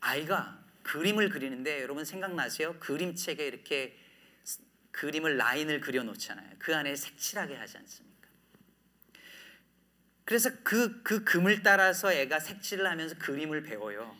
아이가 0.00 0.67
그림을 0.88 1.28
그리는데 1.28 1.82
여러분 1.82 2.06
생각나세요? 2.06 2.78
그림책에 2.80 3.46
이렇게 3.46 3.94
그림을 4.90 5.36
라인을 5.36 5.82
그려 5.82 6.02
놓잖아요. 6.02 6.48
그 6.58 6.74
안에 6.74 6.96
색칠하게 6.96 7.56
하지 7.56 7.76
않습니까? 7.76 8.28
그래서 10.24 10.50
그, 10.64 11.02
그 11.02 11.24
금을 11.24 11.62
따라서 11.62 12.10
애가 12.10 12.40
색칠을 12.40 12.86
하면서 12.86 13.16
그림을 13.18 13.64
배워요. 13.64 14.16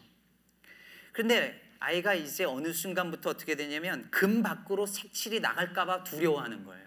그런데 1.12 1.58
아이가 1.80 2.12
이제 2.12 2.44
어느 2.44 2.72
순간부터 2.72 3.30
어떻게 3.30 3.54
되냐면 3.54 4.10
금 4.10 4.42
밖으로 4.42 4.84
색칠이 4.84 5.40
나갈까봐 5.40 6.04
두려워하는 6.04 6.64
거예요. 6.64 6.86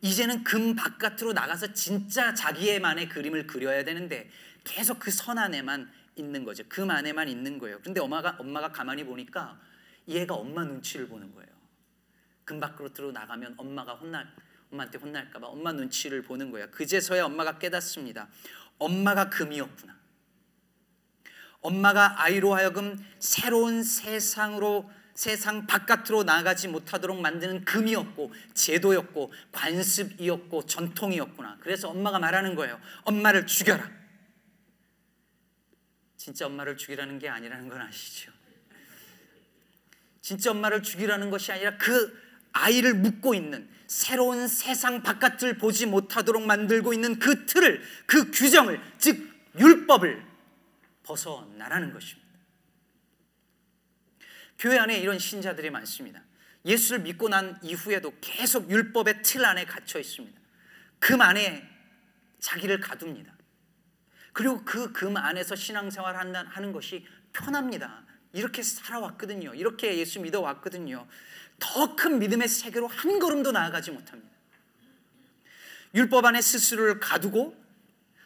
이제는 0.00 0.44
금 0.44 0.74
바깥으로 0.74 1.34
나가서 1.34 1.74
진짜 1.74 2.32
자기의만의 2.32 3.10
그림을 3.10 3.46
그려야 3.46 3.84
되는데 3.84 4.30
계속 4.64 4.98
그 4.98 5.10
선 5.10 5.36
안에만 5.36 5.92
있는 6.16 6.44
거죠. 6.44 6.64
금 6.68 6.90
안에만 6.90 7.28
있는 7.28 7.58
거예요. 7.58 7.78
근데 7.82 8.00
엄마가 8.00 8.36
엄마가 8.38 8.72
가만히 8.72 9.04
보니까 9.04 9.58
얘가 10.08 10.34
엄마 10.34 10.64
눈치를 10.64 11.08
보는 11.08 11.32
거예요. 11.34 11.48
금 12.44 12.58
밖으로 12.58 12.92
들어 12.92 13.12
나가면 13.12 13.54
엄마가 13.56 13.94
혼날 13.94 14.26
엄마한테 14.72 14.98
혼날까 14.98 15.38
봐 15.38 15.46
엄마 15.46 15.72
눈치를 15.72 16.22
보는 16.22 16.50
거예요. 16.50 16.70
그제서야 16.70 17.24
엄마가 17.24 17.58
깨닫습니다. 17.58 18.28
엄마가 18.78 19.28
금이었구나. 19.30 19.96
엄마가 21.60 22.22
아이로 22.22 22.54
하여금 22.54 23.04
새로운 23.18 23.82
세상으로 23.82 24.90
세상 25.14 25.66
바깥으로 25.66 26.24
나가지 26.24 26.68
못하도록 26.68 27.18
만드는 27.20 27.64
금이었고 27.64 28.32
제도였고 28.54 29.32
관습이었고 29.50 30.66
전통이었구나. 30.66 31.58
그래서 31.60 31.88
엄마가 31.88 32.18
말하는 32.18 32.54
거예요. 32.54 32.78
엄마를 33.04 33.46
죽여라. 33.46 34.05
진짜 36.26 36.46
엄마를 36.46 36.76
죽이라는 36.76 37.20
게 37.20 37.28
아니라는 37.28 37.68
건 37.68 37.80
아시죠? 37.82 38.32
진짜 40.20 40.50
엄마를 40.50 40.82
죽이라는 40.82 41.30
것이 41.30 41.52
아니라 41.52 41.76
그 41.76 42.20
아이를 42.50 42.94
묶고 42.94 43.32
있는 43.34 43.70
새로운 43.86 44.48
세상 44.48 45.04
바깥을 45.04 45.56
보지 45.56 45.86
못하도록 45.86 46.44
만들고 46.44 46.92
있는 46.92 47.20
그 47.20 47.46
틀을, 47.46 47.80
그 48.06 48.32
규정을, 48.32 48.80
즉 48.98 49.24
율법을 49.56 50.26
벗어나라는 51.04 51.92
것입니다. 51.92 52.28
교회 54.58 54.80
안에 54.80 54.98
이런 54.98 55.20
신자들이 55.20 55.70
많습니다. 55.70 56.24
예수를 56.64 57.02
믿고 57.02 57.28
난 57.28 57.56
이후에도 57.62 58.12
계속 58.20 58.68
율법의 58.68 59.22
틀 59.22 59.44
안에 59.44 59.64
갇혀 59.64 60.00
있습니다. 60.00 60.40
금 60.98 61.20
안에 61.20 61.62
자기를 62.40 62.80
가둡니다. 62.80 63.35
그리고 64.36 64.62
그 64.66 64.92
금 64.92 65.16
안에서 65.16 65.56
신앙생활 65.56 66.14
하는 66.14 66.72
것이 66.72 67.06
편합니다. 67.32 68.04
이렇게 68.34 68.62
살아왔거든요. 68.62 69.54
이렇게 69.54 69.96
예수 69.96 70.20
믿어왔거든요. 70.20 71.06
더 71.58 71.96
큰 71.96 72.18
믿음의 72.18 72.46
세계로 72.46 72.86
한 72.86 73.18
걸음도 73.18 73.50
나아가지 73.52 73.92
못합니다. 73.92 74.30
율법 75.94 76.26
안에 76.26 76.42
스스로를 76.42 77.00
가두고 77.00 77.56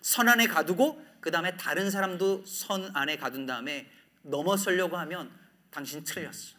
선 0.02 0.28
안에 0.28 0.48
가두고 0.48 1.06
그 1.20 1.30
다음에 1.30 1.56
다른 1.56 1.92
사람도 1.92 2.44
선 2.44 2.90
안에 2.92 3.16
가둔 3.16 3.46
다음에 3.46 3.88
넘어서려고 4.22 4.96
하면 4.96 5.30
당신 5.70 6.02
틀렸어. 6.02 6.56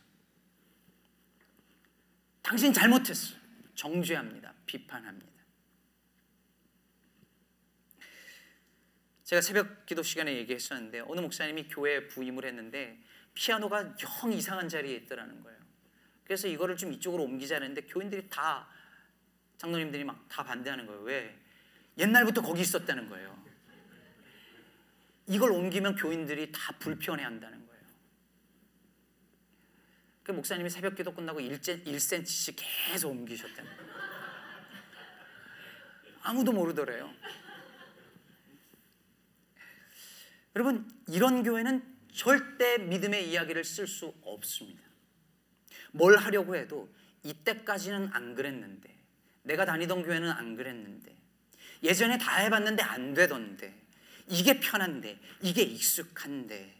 당신 2.41 2.71
잘못했어. 2.71 3.35
정죄합니다. 3.75 4.53
비판합니다. 4.65 5.30
제가 9.31 9.39
새벽 9.39 9.85
기도 9.85 10.03
시간에 10.03 10.35
얘기했었는데 10.39 11.03
어느 11.07 11.21
목사님이 11.21 11.69
교회에 11.69 12.07
부임을 12.07 12.43
했는데 12.43 13.01
피아노가 13.33 13.95
영 14.23 14.33
이상한 14.33 14.67
자리에 14.67 14.93
있더라는 14.97 15.41
거예요. 15.41 15.57
그래서 16.25 16.49
이거를 16.49 16.75
좀 16.75 16.91
이쪽으로 16.91 17.23
옮기자는데 17.23 17.83
교인들이 17.83 18.27
다 18.29 18.67
장로님들이 19.57 20.03
막 20.03 20.27
다 20.27 20.43
반대하는 20.43 20.85
거예요. 20.85 21.01
왜? 21.03 21.39
옛날부터 21.97 22.41
거기 22.41 22.59
있었다는 22.59 23.07
거예요. 23.07 23.41
이걸 25.27 25.51
옮기면 25.51 25.95
교인들이 25.95 26.51
다 26.51 26.73
불편해 26.77 27.23
한다는 27.23 27.65
거예요. 27.67 27.83
그 30.23 30.33
목사님이 30.33 30.69
새벽 30.69 30.95
기도 30.95 31.13
끝나고 31.13 31.39
1cm씩 31.39 32.55
계속 32.57 33.11
옮기셨다는 33.11 33.77
거예요. 33.77 33.91
아무도 36.21 36.51
모르더래요. 36.51 37.13
여러분 40.55 40.89
이런 41.07 41.43
교회는 41.43 41.81
절대 42.13 42.77
믿음의 42.77 43.29
이야기를 43.29 43.63
쓸 43.63 43.87
수 43.87 44.13
없습니다. 44.21 44.81
뭘 45.91 46.17
하려고 46.17 46.55
해도 46.55 46.93
이때까지는 47.23 48.09
안 48.13 48.35
그랬는데 48.35 48.93
내가 49.43 49.65
다니던 49.65 50.03
교회는 50.03 50.29
안 50.29 50.55
그랬는데 50.55 51.15
예전에 51.83 52.17
다 52.17 52.37
해봤는데 52.37 52.83
안 52.83 53.13
되던데 53.13 53.73
이게 54.27 54.59
편한데 54.59 55.19
이게 55.41 55.61
익숙한데 55.63 56.75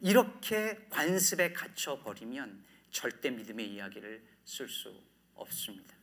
이렇게 0.00 0.86
관습에 0.90 1.52
갇혀 1.52 1.98
버리면 2.02 2.64
절대 2.90 3.30
믿음의 3.30 3.68
이야기를 3.74 4.22
쓸 4.44 4.68
수 4.68 4.94
없습니다. 5.34 5.94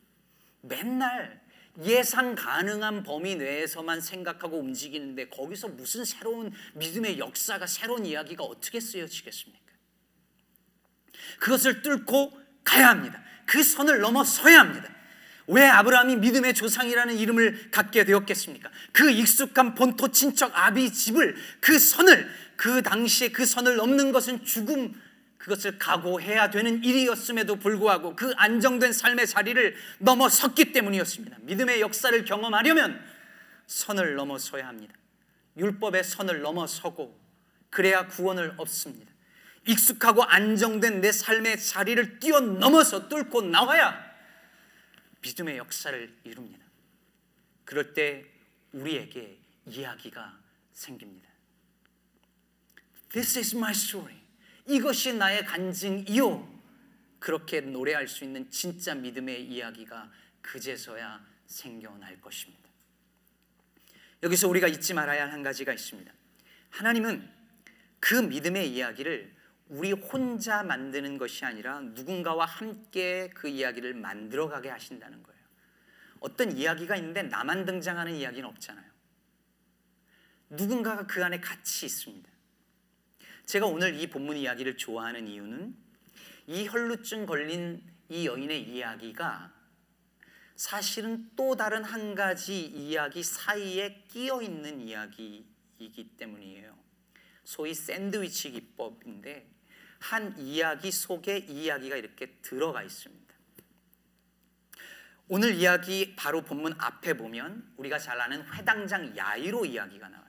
맨날 0.62 1.45
예상 1.84 2.36
가능한 2.36 3.04
범위 3.04 3.36
내에서만 3.36 4.02
생각하고 4.02 4.60
움직이는데 4.60 5.30
거기서 5.30 5.70
무슨 5.70 6.06
새로운 6.06 6.52
믿음의 6.76 7.20
역사가 7.20 7.68
새로운 7.68 8.06
이야기가 8.06 8.44
어떻게 8.44 8.80
쓰여지겠습니까? 8.80 9.66
그것을 11.40 11.82
뚫고 11.82 12.32
가야 12.64 12.90
합니다. 12.90 13.22
그 13.46 13.62
선을 13.62 14.00
넘어서야 14.00 14.60
합니다. 14.60 14.90
왜 15.48 15.64
아브라함이 15.64 16.16
믿음의 16.18 16.56
조상이라는 16.56 17.18
이름을 17.18 17.70
갖게 17.72 18.04
되었겠습니까? 18.04 18.72
그 18.92 19.12
익숙한 19.12 19.76
본토 19.76 20.08
친척 20.08 20.52
아비 20.58 20.92
집을 20.92 21.36
그 21.60 21.78
선을 21.78 22.28
그 22.56 22.82
당시에 22.82 23.30
그 23.30 23.46
선을 23.46 23.76
넘는 23.76 24.12
것은 24.12 24.44
죽음 24.44 25.00
그것을 25.46 25.78
각오해야 25.78 26.50
되는 26.50 26.84
일이었음에도 26.84 27.58
불구하고 27.58 28.16
그 28.16 28.34
안정된 28.36 28.92
삶의 28.92 29.28
자리를 29.28 29.76
넘어섰기 30.00 30.72
때문이었습니다. 30.72 31.38
믿음의 31.42 31.82
역사를 31.82 32.26
경험하려면 32.26 33.00
선을 33.68 34.16
넘어서야 34.16 34.68
합니다. 34.68 34.96
율법의 35.56 36.04
선을 36.04 36.42
넘어서고 36.42 37.16
그래야 37.70 38.08
구원을 38.08 38.56
얻습니다. 38.58 39.12
익숙하고 39.68 40.24
안정된 40.24 41.02
내 41.02 41.12
삶의 41.12 41.62
자리를 41.62 42.18
뛰어넘어서 42.18 43.08
뚫고 43.08 43.44
나와야 43.44 44.04
믿음의 45.22 45.58
역사를 45.58 46.18
이룹니다. 46.24 46.66
그럴 47.66 47.94
때 47.94 48.26
우리에게 48.72 49.38
이야기가 49.68 50.40
생깁니다. 50.74 51.30
This 53.10 53.38
is 53.38 53.56
my 53.56 53.74
story. 53.74 54.25
이것이 54.68 55.14
나의 55.14 55.46
간증이요. 55.46 56.56
그렇게 57.20 57.62
노래할 57.62 58.08
수 58.08 58.24
있는 58.24 58.50
진짜 58.50 58.94
믿음의 58.96 59.46
이야기가 59.46 60.12
그제서야 60.42 61.26
생겨날 61.48 62.20
것입니다. 62.22 62.70
여기서 64.24 64.48
우리가 64.48 64.68
잊지 64.68 64.94
말아야 64.94 65.24
할 65.24 65.32
한 65.32 65.44
가지가 65.44 65.74
있습니다. 65.74 66.12
하나님은 66.70 67.30
그 68.00 68.16
믿음의 68.16 68.72
이야기를 68.72 69.36
우리 69.68 69.92
혼자 69.92 70.64
만드는 70.64 71.18
것이 71.18 71.44
아니라 71.46 71.80
누군가와 71.80 72.46
함께 72.46 73.30
그 73.34 73.48
이야기를 73.48 73.96
만들어가게 73.96 74.70
하신다는 74.70 75.24
거예요. 75.24 75.42
어떤 76.20 76.56
이야기가 76.56 76.96
있는데 76.98 77.24
나만 77.24 77.66
등장하는 77.66 78.16
이야기는 78.16 78.48
없잖아요. 78.48 78.86
누군가가 80.50 81.08
그 81.08 81.24
안에 81.24 81.40
같이 81.40 81.86
있습니다. 81.86 82.30
제가 83.46 83.68
오늘 83.68 83.94
이 84.00 84.08
본문 84.08 84.38
이야기를 84.38 84.78
좋아하는 84.78 85.28
이유는 85.28 85.76
이 86.48 86.68
혈루증 86.68 87.26
걸린 87.26 87.82
이 88.10 88.26
여인의 88.26 88.64
이야기가 88.64 89.54
사실은 90.56 91.30
또 91.36 91.56
다른 91.56 91.84
한 91.84 92.16
가지 92.16 92.66
이야기 92.66 93.22
사이에 93.22 94.06
끼어 94.08 94.42
있는 94.42 94.82
이야기이기 94.82 96.16
때문이에요. 96.18 96.76
소위 97.44 97.74
샌드위치 97.74 98.52
기법인데 98.52 99.48
한 100.00 100.36
이야기 100.40 100.92
속에 100.92 101.46
이 101.48 101.66
이야기가 101.66 101.98
이렇게 101.98 102.38
들어가 102.42 102.82
있습니다. 102.82 103.26
오늘 105.28 105.56
이야기 105.56 106.16
바로 106.16 106.44
본문 106.44 106.76
앞에 106.78 107.18
보면 107.18 107.74
우리가 107.78 108.00
잘 108.00 108.20
아는 108.22 108.44
회당장 108.54 109.16
야이로 109.18 109.66
이야기가 109.66 110.08
나와요. 110.08 110.26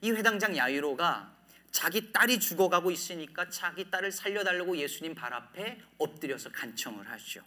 이 0.00 0.10
회당장 0.10 0.56
야이로가 0.56 1.41
자기 1.72 2.12
딸이 2.12 2.38
죽어가고 2.38 2.90
있으니까 2.90 3.48
자기 3.48 3.90
딸을 3.90 4.12
살려달라고 4.12 4.76
예수님 4.76 5.14
발 5.14 5.32
앞에 5.32 5.80
엎드려서 5.98 6.52
간청을 6.52 7.10
하죠. 7.10 7.42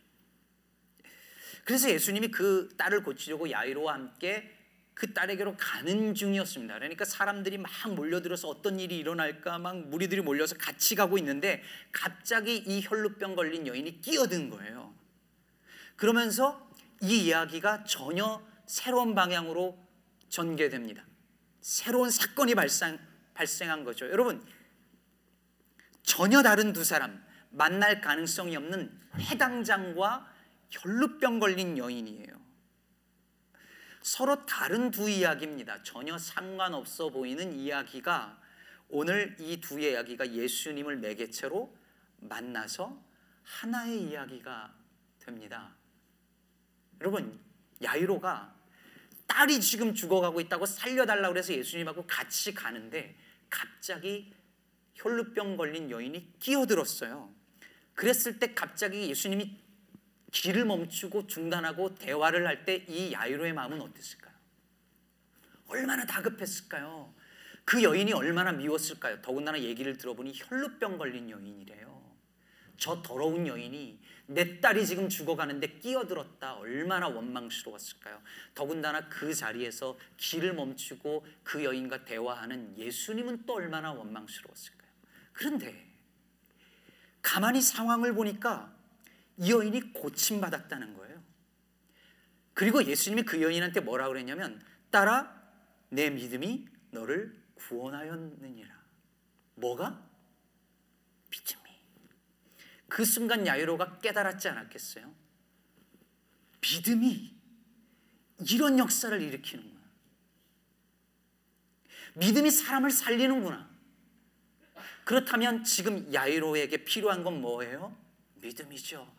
그래서 1.63 1.89
예수님이 1.89 2.29
그 2.29 2.69
딸을 2.75 3.03
고치려고 3.03 3.49
야이로와 3.49 3.93
함께 3.93 4.51
그 4.95 5.13
딸에게로 5.13 5.55
가는 5.57 6.15
중이었습니다. 6.15 6.73
그러니까 6.75 7.05
사람들이 7.05 7.57
막 7.57 7.69
몰려들어서 7.95 8.47
어떤 8.47 8.79
일이 8.79 8.97
일어날까 8.97 9.59
막 9.59 9.77
무리들이 9.89 10.21
몰려서 10.21 10.55
같이 10.57 10.95
가고 10.95 11.17
있는데 11.17 11.61
갑자기 11.91 12.57
이 12.57 12.81
혈루병 12.83 13.35
걸린 13.35 13.67
여인이 13.67 14.01
끼어든 14.01 14.49
거예요. 14.49 14.93
그러면서 15.97 16.71
이 17.01 17.25
이야기가 17.25 17.83
전혀 17.83 18.41
새로운 18.65 19.13
방향으로 19.15 19.77
전개됩니다. 20.29 21.05
새로운 21.61 22.09
사건이 22.09 22.55
발생, 22.55 22.97
발생한 23.35 23.83
거죠. 23.83 24.09
여러분, 24.09 24.43
전혀 26.01 26.41
다른 26.41 26.73
두 26.73 26.83
사람, 26.83 27.23
만날 27.51 28.01
가능성이 28.01 28.55
없는 28.55 28.99
회당장과 29.17 30.33
혈루병 30.69 31.39
걸린 31.39 31.77
여인이에요. 31.77 32.33
서로 34.01 34.45
다른 34.45 34.91
두 34.91 35.09
이야기입니다. 35.09 35.83
전혀 35.83 36.17
상관없어 36.17 37.09
보이는 37.09 37.53
이야기가 37.53 38.41
오늘 38.89 39.35
이 39.39 39.59
두 39.61 39.79
이야기가 39.79 40.31
예수님을 40.31 40.97
매개체로 40.97 41.75
만나서 42.17 43.03
하나의 43.43 44.03
이야기가 44.03 44.73
됩니다. 45.19 45.75
여러분, 47.01 47.39
야이로가 47.83 48.53
딸이 49.27 49.59
지금 49.59 49.93
죽어가고 49.93 50.39
있다고 50.39 50.67
살려달라고 50.67 51.33
그래서 51.33 51.53
예수님하고 51.53 52.05
같이 52.05 52.53
가는데 52.53 53.17
갑자기 53.55 54.33
혈루병 54.95 55.55
걸린 55.55 55.89
여인이 55.89 56.33
끼어들었어요. 56.39 57.33
그랬을 57.93 58.37
때 58.37 58.53
갑자기 58.53 59.09
예수님이 59.09 59.57
길을 60.33 60.65
멈추고 60.65 61.27
중단하고 61.27 61.95
대화를 61.95 62.45
할 62.45 62.65
때 62.65 62.85
이 62.89 63.13
야이로의 63.13 63.53
마음은 63.53 63.79
어땠을까요? 63.81 64.33
얼마나 65.67 66.05
다급했을까요? 66.05 67.13
그 67.63 67.81
여인이 67.81 68.11
얼마나 68.13 68.51
미웠을까요? 68.51 69.21
더군다나 69.21 69.59
얘기를 69.61 69.97
들어보니 69.97 70.33
혈루병 70.35 70.97
걸린 70.97 71.29
여인이래요. 71.29 72.03
저 72.77 73.01
더러운 73.01 73.47
여인이 73.47 73.99
내 74.27 74.59
딸이 74.59 74.85
지금 74.85 75.07
죽어가는데 75.07 75.79
끼어들었다. 75.79 76.55
얼마나 76.55 77.07
원망스러웠을까요? 77.07 78.21
더군다나 78.55 79.07
그 79.07 79.33
자리에서 79.33 79.97
길을 80.17 80.53
멈추고 80.53 81.25
그 81.43 81.63
여인과 81.63 82.05
대화하는 82.05 82.77
예수님은 82.77 83.45
또 83.45 83.55
얼마나 83.55 83.91
원망스러웠을까요? 83.93 84.89
그런데 85.33 85.85
가만히 87.21 87.61
상황을 87.61 88.13
보니까 88.13 88.73
이 89.37 89.51
여인이 89.51 89.93
고침받았다는 89.93 90.95
거예요. 90.95 91.21
그리고 92.53 92.83
예수님이 92.83 93.23
그 93.23 93.41
여인한테 93.41 93.81
뭐라 93.81 94.07
그랬냐면 94.07 94.63
딸아 94.89 95.35
내 95.89 96.09
믿음이 96.09 96.67
너를 96.91 97.35
구원하였느니라. 97.55 98.73
뭐가? 99.55 100.01
믿음이. 101.29 101.64
그 102.87 103.03
순간 103.03 103.45
야이로가 103.45 103.99
깨달았지 103.99 104.49
않았겠어요? 104.49 105.13
믿음이 106.61 107.35
이런 108.49 108.79
역사를 108.79 109.19
일으키는구나. 109.21 109.81
믿음이 112.15 112.49
사람을 112.49 112.91
살리는구나. 112.91 113.69
그렇다면 115.03 115.63
지금 115.63 116.11
야이로에게 116.13 116.83
필요한 116.83 117.23
건 117.23 117.41
뭐예요? 117.41 117.95
믿음이죠. 118.35 119.13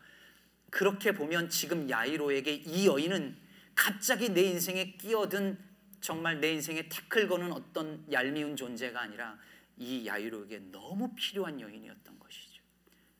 그렇게 0.69 1.13
보면 1.13 1.49
지금 1.49 1.89
야이로에게 1.89 2.53
이 2.53 2.87
여인은 2.87 3.37
갑자기 3.73 4.29
내 4.29 4.41
인생에 4.41 4.93
끼어든 4.93 5.57
정말 6.01 6.39
내 6.39 6.51
인생에 6.53 6.89
태클 6.89 7.27
거는 7.27 7.53
어떤 7.53 8.05
얄미운 8.11 8.55
존재가 8.55 9.01
아니라 9.01 9.37
이 9.77 10.05
야이로에게 10.07 10.59
너무 10.71 11.13
필요한 11.15 11.59
여인이었던 11.61 12.19
것이죠. 12.19 12.46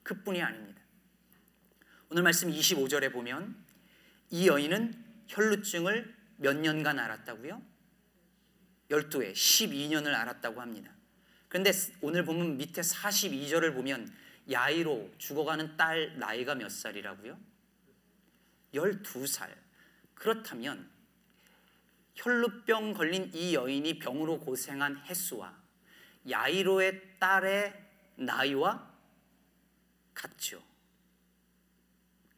그뿐이 0.08 0.42
아닙니다. 0.42 0.82
오늘 2.10 2.24
말씀 2.24 2.50
25절에 2.50 3.12
보면 3.12 3.54
이 4.30 4.48
여인은 4.48 4.94
혈루증을 5.28 6.16
몇 6.38 6.56
년간 6.56 6.98
앓았다고요? 6.98 7.62
12회, 8.90 9.34
12년을 9.34 10.14
앓았다고 10.14 10.62
합니다. 10.62 10.94
그런데 11.50 11.72
오늘 12.00 12.24
보면 12.24 12.56
밑에 12.56 12.80
42절을 12.80 13.74
보면 13.74 14.10
야이로 14.50 15.12
죽어가는 15.18 15.76
딸 15.76 16.18
나이가 16.18 16.56
몇 16.56 16.70
살이라고요? 16.70 17.38
12살. 18.74 19.54
그렇다면 20.14 20.90
혈루병 22.16 22.94
걸린 22.94 23.30
이 23.34 23.56
여인이 23.56 24.00
병으로 24.00 24.40
고생한 24.40 25.00
횟수와 25.06 25.54
야이로의 26.30 27.20
딸의 27.20 27.74
나이와 28.16 28.97
같죠. 30.18 30.64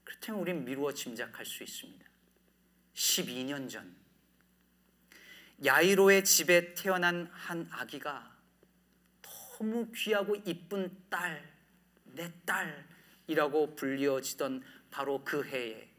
그렇다면 0.03 0.41
우리는 0.41 0.65
미루어 0.65 0.91
짐작할 0.93 1.45
수 1.45 1.63
있습니다. 1.63 2.05
12년 2.93 3.69
전 3.69 3.95
야이로의 5.63 6.25
집에 6.25 6.73
태어난 6.73 7.29
한 7.31 7.67
아기가 7.71 8.37
너무 9.21 9.91
귀하고 9.93 10.35
이쁜 10.45 10.95
딸, 11.09 11.53
내 12.03 12.31
딸이라고 12.45 13.75
불리어지던 13.75 14.63
바로 14.89 15.23
그 15.23 15.43
해에 15.45 15.89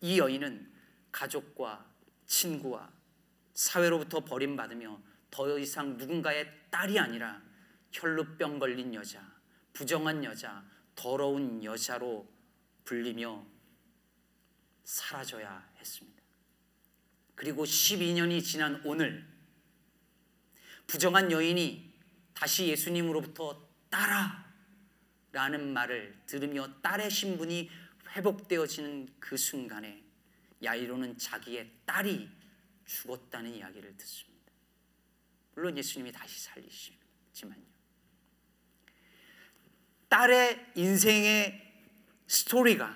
이 0.00 0.18
여인은 0.18 0.72
가족과 1.12 1.84
친구와 2.26 2.92
사회로부터 3.54 4.24
버림받으며 4.24 5.00
더 5.30 5.58
이상 5.58 5.96
누군가의 5.96 6.70
딸이 6.70 6.98
아니라 6.98 7.42
혈루병 7.92 8.58
걸린 8.58 8.94
여자, 8.94 9.39
부정한 9.72 10.24
여자, 10.24 10.64
더러운 10.94 11.62
여자로 11.64 12.28
불리며 12.84 13.46
사라져야 14.84 15.72
했습니다. 15.78 16.20
그리고 17.34 17.64
12년이 17.64 18.44
지난 18.44 18.82
오늘 18.84 19.26
부정한 20.86 21.30
여인이 21.30 21.94
다시 22.34 22.68
예수님으로부터 22.68 23.66
딸아 23.88 24.50
라는 25.32 25.72
말을 25.72 26.20
들으며 26.26 26.68
딸의 26.82 27.10
신분이 27.10 27.70
회복되어지는 28.16 29.08
그 29.20 29.36
순간에 29.36 30.02
야이로는 30.62 31.16
자기의 31.16 31.70
딸이 31.86 32.28
죽었다는 32.84 33.54
이야기를 33.54 33.96
듣습니다. 33.96 34.52
물론 35.54 35.78
예수님이 35.78 36.10
다시 36.10 36.40
살리시지만요. 36.40 37.69
딸의 40.10 40.72
인생의 40.74 41.72
스토리가 42.26 42.94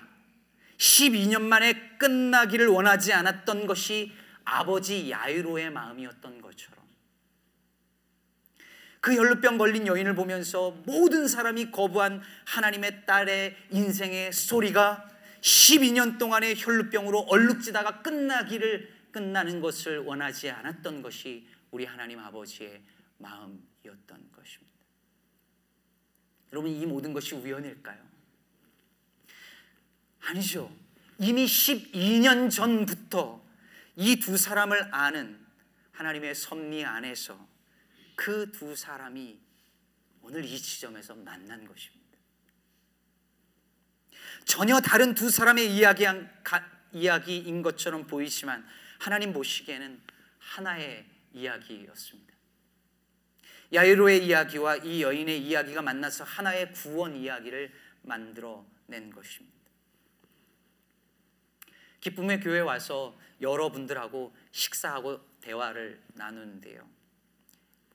12년 0.77 1.41
만에 1.41 1.97
끝나기를 1.97 2.67
원하지 2.67 3.13
않았던 3.13 3.65
것이 3.65 4.11
아버지 4.43 5.09
야이로의 5.09 5.71
마음이었던 5.71 6.41
것처럼 6.41 6.85
그 8.99 9.15
혈루병 9.15 9.57
걸린 9.57 9.87
여인을 9.87 10.15
보면서 10.15 10.71
모든 10.85 11.27
사람이 11.27 11.71
거부한 11.71 12.21
하나님의 12.45 13.05
딸의 13.05 13.55
인생의 13.71 14.33
스토리가 14.33 15.09
12년 15.41 16.17
동안의 16.17 16.55
혈루병으로 16.57 17.19
얼룩지다가 17.19 18.01
끝나기를 18.01 18.93
끝나는 19.11 19.61
것을 19.61 19.99
원하지 19.99 20.49
않았던 20.49 21.01
것이 21.01 21.47
우리 21.69 21.85
하나님 21.85 22.19
아버지의 22.19 22.81
마음이었던 23.19 24.31
것입니다. 24.35 24.74
여러분 26.55 26.71
이 26.71 26.85
모든 26.85 27.11
것이 27.11 27.35
우연일까요? 27.35 28.01
아니죠. 30.21 30.73
이미 31.19 31.45
12년 31.45 32.49
전부터 32.49 33.43
이 33.97 34.15
두 34.21 34.37
사람을 34.37 34.93
아는 34.93 35.45
하나님의 35.91 36.33
섭리 36.33 36.85
안에서 36.85 37.45
그 38.15 38.49
두 38.53 38.73
사람이 38.73 39.37
오늘 40.21 40.45
이 40.45 40.57
지점에서 40.57 41.15
만난 41.15 41.67
것입니다. 41.67 42.05
전혀 44.45 44.79
다른 44.79 45.13
두 45.13 45.29
사람의 45.29 45.75
이야기인 46.93 47.61
것처럼 47.63 48.07
보이지만 48.07 48.65
하나님 48.97 49.33
보시기에는 49.33 50.01
하나의 50.39 51.05
이야기였습니다. 51.33 52.33
야이로의 53.75 54.25
이야기와 54.25 54.77
이 54.77 55.01
여인의 55.03 55.41
이야기가 55.45 55.81
만나서 55.81 56.23
하나의 56.23 56.71
구원 56.71 57.15
이야기를 57.15 57.73
만들어낸 58.03 59.09
것입니다. 59.13 59.55
기쁨의 61.99 62.39
교회 62.39 62.59
와서 62.59 63.19
여러분들하고 63.41 64.35
식사하고 64.51 65.19
대화를 65.41 66.01
나누는데요. 66.13 66.87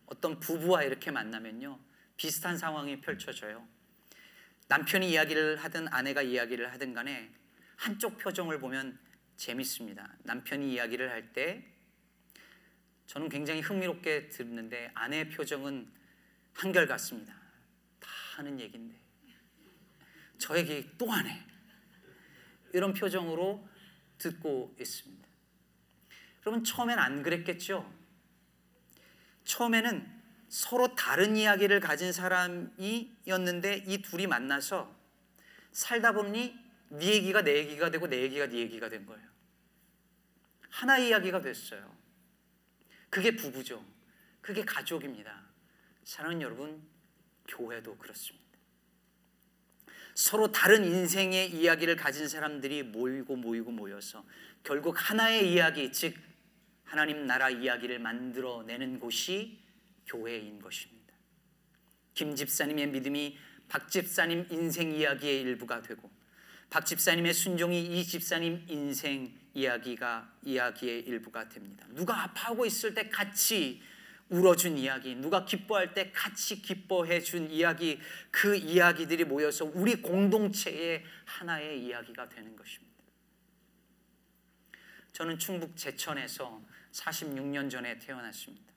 어떤 0.07 0.39
부부와 0.39 0.83
이렇게 0.83 1.11
만나면요. 1.11 1.79
비슷한 2.17 2.59
상황이 2.59 3.01
펼쳐져요. 3.01 3.67
남편이 4.69 5.11
이야기를 5.11 5.57
하든 5.57 5.89
아내가 5.89 6.23
이야기를 6.23 6.73
하든 6.73 6.93
간에 6.93 7.31
한쪽 7.77 8.19
표정을 8.19 8.61
보면 8.61 8.99
재밌습니다. 9.37 10.17
남편이 10.25 10.73
이야기를 10.73 11.11
할 11.11 11.33
때 11.33 11.65
저는 13.11 13.29
굉장히 13.29 13.61
흥미롭게 13.61 14.29
듣는데 14.29 14.93
아내의 14.95 15.31
표정은 15.31 15.91
한결같습니다. 16.55 17.35
다 17.99 18.09
하는 18.37 18.61
얘긴데 18.61 18.95
저에게 20.39 20.89
또 20.97 21.11
하네. 21.11 21.45
이런 22.73 22.95
표정으로 22.95 23.69
듣고 24.17 24.77
있습니다. 24.79 25.29
여러분 26.47 26.63
처음엔 26.63 27.01
안 27.01 27.25
그랬겠죠? 27.25 27.93
처음에는 29.43 30.07
서로 30.49 30.95
다른 30.95 31.37
이야기를 31.37 31.81
가진 31.81 32.13
사람이었는데 32.13 33.87
이 33.89 34.03
둘이 34.03 34.29
만나서 34.29 34.97
살다 35.73 36.13
보니 36.13 36.57
네 36.91 37.07
얘기가 37.07 37.43
내 37.43 37.57
얘기가 37.57 37.91
되고 37.91 38.07
내 38.07 38.23
얘기가 38.23 38.47
네 38.47 38.59
얘기가 38.59 38.89
된 38.89 39.05
거예요. 39.05 39.29
하나의 40.69 41.09
이야기가 41.09 41.41
됐어요. 41.41 42.00
그게 43.11 43.35
부부죠. 43.35 43.85
그게 44.41 44.65
가족입니다. 44.65 45.43
사랑하는 46.05 46.43
여러분, 46.43 46.83
교회도 47.49 47.97
그렇습니다. 47.99 48.41
서로 50.15 50.51
다른 50.53 50.85
인생의 50.85 51.51
이야기를 51.51 51.97
가진 51.97 52.29
사람들이 52.29 52.83
모이고 52.85 53.37
모이고 53.37 53.71
모여서 53.71 54.25
결국 54.63 54.95
하나의 54.97 55.53
이야기, 55.53 55.91
즉 55.93 56.15
하나님 56.85 57.27
나라 57.27 57.51
이야기를 57.51 57.99
만들어내는 57.99 59.01
곳이 59.01 59.61
교회인 60.07 60.61
것입니다. 60.61 61.15
김 62.15 62.35
집사님의 62.35 62.89
믿음이 62.89 63.39
박 63.69 63.89
집사님 63.89 64.49
인생 64.51 64.93
이야기의 64.93 65.43
일부가 65.43 65.81
되고 65.81 66.11
박 66.69 66.85
집사님의 66.85 67.33
순종이 67.33 67.81
이 67.81 68.05
집사님 68.05 68.67
인생 68.69 69.40
이야기가 69.55 70.33
이야기의 70.43 71.01
일부가 71.01 71.49
됩니다. 71.49 71.87
누가 71.91 72.23
아파하고 72.25 72.67
있을 72.67 72.95
때 72.95 73.09
같이 73.09 73.83
울어준 74.29 74.79
이야기, 74.79 75.17
누가 75.17 75.45
기뻐할 75.45 75.93
때 75.93 76.13
같이 76.13 76.63
기뻐해 76.63 77.21
준 77.21 77.51
이야기, 77.51 77.99
그 78.31 78.55
이야기들이 78.55 79.25
모여서 79.25 79.65
우리 79.75 79.97
공동체의 79.97 81.05
하나의 81.25 81.85
이야기가 81.85 82.29
되는 82.29 82.55
것입니다. 82.55 82.91
저는 85.13 85.39
충북 85.39 85.77
제천에서 85.77 86.63
46년 86.93 87.69
전에 87.71 87.99
태어났습니다. 87.99 88.73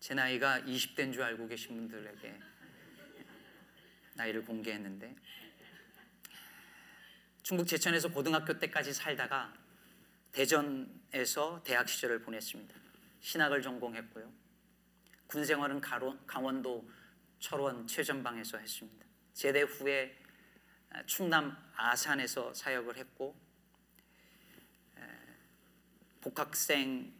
제 0.00 0.14
나이가 0.14 0.60
20대인 0.62 1.12
줄 1.12 1.22
알고 1.22 1.46
계신 1.46 1.76
분들에게 1.76 2.40
나이를 4.14 4.44
공개했는데 4.44 5.14
충북 7.50 7.66
제천에서 7.66 8.12
고등학교 8.12 8.56
때까지 8.60 8.94
살다가 8.94 9.52
대전에서 10.30 11.60
대학 11.64 11.88
시절을 11.88 12.22
보냈습니다. 12.22 12.72
신학을 13.18 13.60
전공했고요. 13.60 14.32
군 15.26 15.44
생활은 15.44 15.80
강원도 15.80 16.88
철원 17.40 17.88
최전방에서 17.88 18.56
했습니다. 18.56 19.04
제대 19.34 19.62
후에 19.62 20.16
충남 21.06 21.56
아산에서 21.74 22.54
사역을 22.54 22.96
했고 22.98 23.36
복학생의 26.20 27.12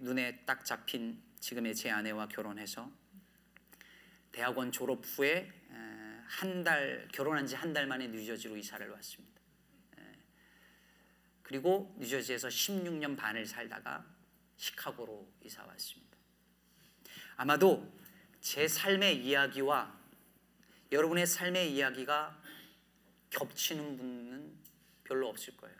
눈에 0.00 0.44
딱 0.44 0.62
잡힌 0.66 1.22
지금의 1.40 1.74
제 1.74 1.88
아내와 1.88 2.28
결혼해서 2.28 2.92
대학원 4.30 4.70
졸업 4.70 5.06
후에 5.06 5.50
한 6.26 6.64
달 6.64 7.08
결혼한 7.12 7.46
지 7.46 7.54
한 7.56 7.72
달 7.72 7.86
만에 7.86 8.08
뉴저지로 8.08 8.56
이사를 8.56 8.88
왔습니다. 8.88 9.40
그리고 11.42 11.94
뉴저지에서 11.98 12.48
16년 12.48 13.16
반을 13.16 13.44
살다가 13.46 14.06
시카고로 14.56 15.30
이사 15.44 15.64
왔습니다. 15.64 16.16
아마도 17.36 17.92
제 18.40 18.66
삶의 18.68 19.24
이야기와 19.24 20.00
여러분의 20.90 21.26
삶의 21.26 21.74
이야기가 21.74 22.42
겹치는 23.30 23.96
분은 23.96 24.58
별로 25.04 25.28
없을 25.28 25.56
거예요. 25.56 25.76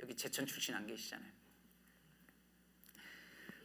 여기 0.00 0.14
제천 0.14 0.46
출신 0.46 0.74
안 0.74 0.86
계시잖아요. 0.86 1.30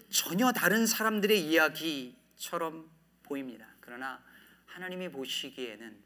전혀 0.09 0.51
다른 0.51 0.85
사람들의 0.85 1.47
이야기처럼 1.47 2.89
보입니다. 3.23 3.67
그러나 3.81 4.23
하나님이 4.65 5.09
보시기에는 5.09 6.04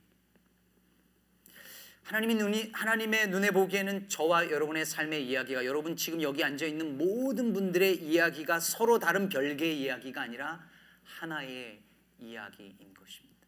하나님의 2.03 2.35
눈이 2.37 2.71
하나님의 2.73 3.29
눈에 3.29 3.51
보기에는 3.51 4.09
저와 4.09 4.49
여러분의 4.49 4.85
삶의 4.85 5.27
이야기가 5.27 5.65
여러분 5.65 5.95
지금 5.95 6.21
여기 6.21 6.43
앉아 6.43 6.65
있는 6.65 6.97
모든 6.97 7.53
분들의 7.53 8.03
이야기가 8.03 8.59
서로 8.59 8.97
다른 8.97 9.29
별개의 9.29 9.79
이야기가 9.79 10.21
아니라 10.21 10.67
하나의 11.03 11.79
이야기인 12.19 12.93
것입니다. 12.93 13.47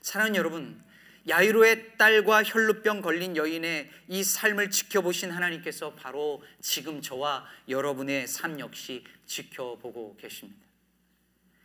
사랑하는 0.00 0.36
여러분, 0.36 0.82
야이로의 1.28 1.98
딸과 1.98 2.42
혈루병 2.44 3.02
걸린 3.02 3.36
여인의 3.36 3.90
이 4.08 4.24
삶을 4.24 4.70
지켜보신 4.70 5.30
하나님께서 5.30 5.94
바로 5.94 6.42
지금 6.60 7.02
저와 7.02 7.46
여러분의 7.68 8.26
삶 8.26 8.58
역시 8.58 9.04
지켜보고 9.26 10.16
계십니다. 10.16 10.66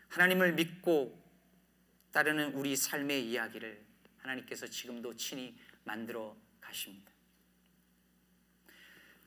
하나님을 0.09 0.53
믿고 0.53 1.17
따르는 2.11 2.53
우리 2.53 2.75
삶의 2.75 3.29
이야기를 3.29 3.81
하나님께서 4.23 4.67
지금도 4.67 5.15
친히 5.15 5.55
만들어 5.83 6.35
가십니다. 6.59 7.11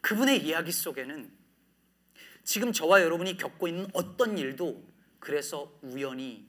그분의 0.00 0.44
이야기 0.44 0.72
속에는 0.72 1.30
지금 2.44 2.72
저와 2.72 3.02
여러분이 3.02 3.36
겪고 3.36 3.68
있는 3.68 3.88
어떤 3.92 4.38
일도 4.38 4.82
그래서 5.18 5.78
우연이 5.82 6.48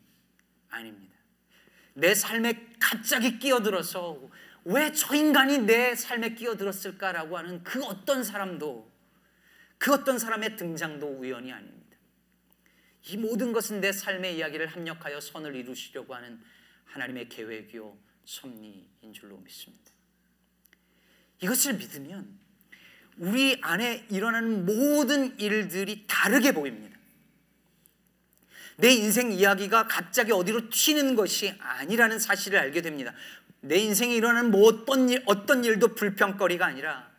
아닙니다. 0.70 1.16
내 1.94 2.14
삶에 2.14 2.76
갑자기 2.80 3.40
끼어들어서 3.40 4.30
왜 4.66 4.92
저 4.92 5.16
인간이 5.16 5.60
내 5.60 5.96
삶에 5.96 6.36
끼어들었을까라고 6.36 7.38
하는 7.38 7.64
그 7.64 7.84
어떤 7.86 8.24
사람도 8.24 8.92
그 9.78 9.94
어떤 9.94 10.20
사람의 10.20 10.58
등장도 10.58 11.08
우연이 11.08 11.52
아닙니다. 11.52 11.98
이 13.04 13.18
모든 13.18 13.54
것은 13.54 13.80
내 13.80 13.92
삶의 13.92 14.38
이야기를 14.38 14.68
합력하여 14.68 15.22
선을 15.22 15.56
이루시려고 15.56 16.14
하는 16.14 16.42
하나님의 16.86 17.30
계획이요 17.30 17.98
섭리인 18.28 19.14
줄로 19.14 19.38
믿습니다. 19.38 19.92
이것을 21.42 21.76
믿으면 21.76 22.38
우리 23.18 23.58
안에 23.62 24.06
일어나는 24.10 24.66
모든 24.66 25.40
일들이 25.40 26.06
다르게 26.08 26.52
보입니다. 26.52 26.98
내 28.76 28.92
인생 28.92 29.32
이야기가 29.32 29.88
갑자기 29.88 30.32
어디로 30.34 30.70
튀는 30.70 31.16
것이 31.16 31.56
아니라는 31.60 32.20
사실을 32.20 32.60
알게 32.60 32.82
됩니다. 32.82 33.14
내 33.62 33.78
인생에 33.78 34.14
일어나는 34.16 34.52
뭐 34.52 34.68
어떤 34.68 35.10
일, 35.10 35.24
어떤 35.26 35.64
일도 35.64 35.96
불평거리가 35.96 36.66
아니라 36.66 37.10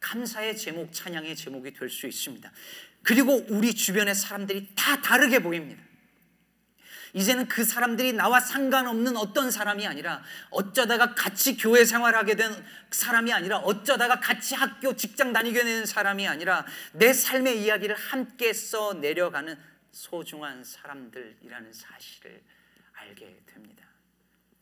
감사의 0.00 0.56
제목, 0.58 0.92
찬양의 0.92 1.36
제목이 1.36 1.72
될 1.72 1.88
수 1.88 2.06
있습니다. 2.06 2.52
그리고 3.02 3.46
우리 3.48 3.72
주변의 3.72 4.14
사람들이 4.14 4.68
다 4.74 5.00
다르게 5.00 5.38
보입니다. 5.38 5.82
이제는 7.12 7.48
그 7.48 7.64
사람들이 7.64 8.12
나와 8.12 8.40
상관없는 8.40 9.16
어떤 9.16 9.50
사람이 9.50 9.86
아니라 9.86 10.22
어쩌다가 10.50 11.14
같이 11.14 11.56
교회 11.56 11.84
생활하게 11.84 12.36
된 12.36 12.52
사람이 12.90 13.32
아니라 13.32 13.58
어쩌다가 13.58 14.20
같이 14.20 14.54
학교 14.54 14.94
직장 14.94 15.32
다니게 15.32 15.64
된 15.64 15.86
사람이 15.86 16.26
아니라 16.26 16.66
내 16.92 17.12
삶의 17.12 17.62
이야기를 17.62 17.94
함께 17.94 18.52
써 18.52 18.94
내려가는 18.94 19.58
소중한 19.92 20.62
사람들이라는 20.62 21.72
사실을 21.72 22.42
알게 22.92 23.42
됩니다. 23.46 23.86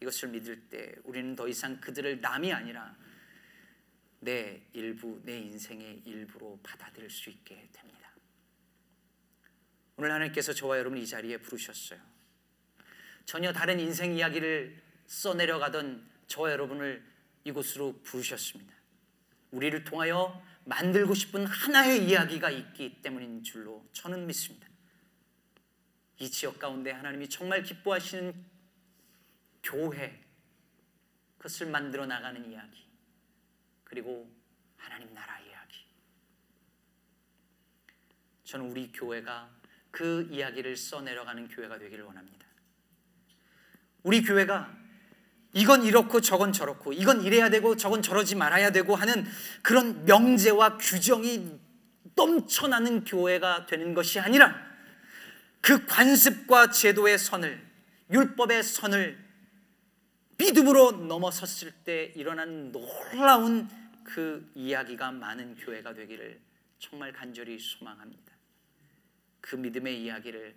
이것을 0.00 0.28
믿을 0.28 0.68
때 0.68 0.94
우리는 1.04 1.34
더 1.34 1.48
이상 1.48 1.80
그들을 1.80 2.20
남이 2.20 2.52
아니라 2.52 2.94
내 4.20 4.62
일부, 4.72 5.20
내 5.24 5.38
인생의 5.38 6.02
일부로 6.04 6.58
받아들일 6.62 7.10
수 7.10 7.30
있게 7.30 7.68
됩니다. 7.72 8.10
오늘 9.96 10.10
하나님께서 10.10 10.52
저와 10.52 10.78
여러분 10.78 10.98
이 10.98 11.06
자리에 11.06 11.38
부르셨어요. 11.38 12.00
전혀 13.24 13.52
다른 13.52 13.80
인생 13.80 14.14
이야기를 14.14 14.82
써내려가던 15.06 16.08
저와 16.26 16.52
여러분을 16.52 17.04
이곳으로 17.44 18.00
부르셨습니다. 18.02 18.74
우리를 19.50 19.84
통하여 19.84 20.42
만들고 20.64 21.14
싶은 21.14 21.46
하나의 21.46 22.08
이야기가 22.08 22.50
있기 22.50 23.02
때문인 23.02 23.42
줄로 23.42 23.86
저는 23.92 24.26
믿습니다. 24.26 24.66
이 26.18 26.30
지역 26.30 26.58
가운데 26.58 26.90
하나님이 26.90 27.28
정말 27.28 27.62
기뻐하시는 27.62 28.32
교회, 29.62 30.22
그것을 31.38 31.66
만들어 31.66 32.06
나가는 32.06 32.50
이야기, 32.50 32.86
그리고 33.84 34.30
하나님 34.76 35.12
나라 35.12 35.38
이야기. 35.40 35.84
저는 38.44 38.70
우리 38.70 38.92
교회가 38.92 39.50
그 39.90 40.28
이야기를 40.30 40.76
써내려가는 40.76 41.48
교회가 41.48 41.78
되기를 41.78 42.04
원합니다. 42.04 42.43
우리 44.04 44.22
교회가 44.22 44.72
이건 45.54 45.82
이렇고 45.82 46.20
저건 46.20 46.52
저렇고 46.52 46.92
이건 46.92 47.22
이래야 47.22 47.48
되고 47.48 47.76
저건 47.76 48.02
저러지 48.02 48.34
말아야 48.36 48.70
되고 48.70 48.94
하는 48.94 49.26
그런 49.62 50.04
명제와 50.04 50.78
규정이 50.78 51.58
넘쳐나는 52.14 53.04
교회가 53.04 53.66
되는 53.66 53.94
것이 53.94 54.20
아니라 54.20 54.54
그 55.60 55.86
관습과 55.86 56.70
제도의 56.70 57.18
선을 57.18 57.64
율법의 58.10 58.62
선을 58.62 59.24
믿음으로 60.36 60.92
넘어섰을 60.92 61.72
때 61.84 62.12
일어나는 62.16 62.72
놀라운 62.72 63.68
그 64.02 64.50
이야기가 64.54 65.12
많은 65.12 65.54
교회가 65.56 65.94
되기를 65.94 66.40
정말 66.78 67.12
간절히 67.12 67.58
소망합니다. 67.58 68.32
그 69.40 69.56
믿음의 69.56 70.02
이야기를 70.02 70.54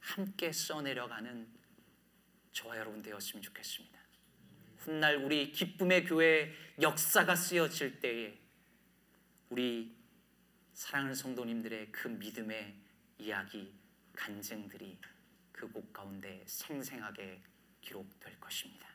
함께 0.00 0.52
써내려가는 0.52 1.57
저와 2.52 2.76
여러분 2.78 3.02
되었으면 3.02 3.42
좋겠습니다. 3.42 3.98
훗날 4.78 5.16
우리 5.16 5.52
기쁨의 5.52 6.04
교회 6.04 6.52
역사가 6.80 7.36
쓰여질 7.36 8.00
때에 8.00 8.38
우리 9.50 9.94
사랑하는 10.72 11.14
성도님들의 11.14 11.90
그 11.92 12.08
믿음의 12.08 12.74
이야기, 13.18 13.74
간증들이 14.14 14.98
그 15.52 15.68
곳 15.72 15.92
가운데 15.92 16.44
생생하게 16.46 17.42
기록될 17.80 18.38
것입니다. 18.38 18.87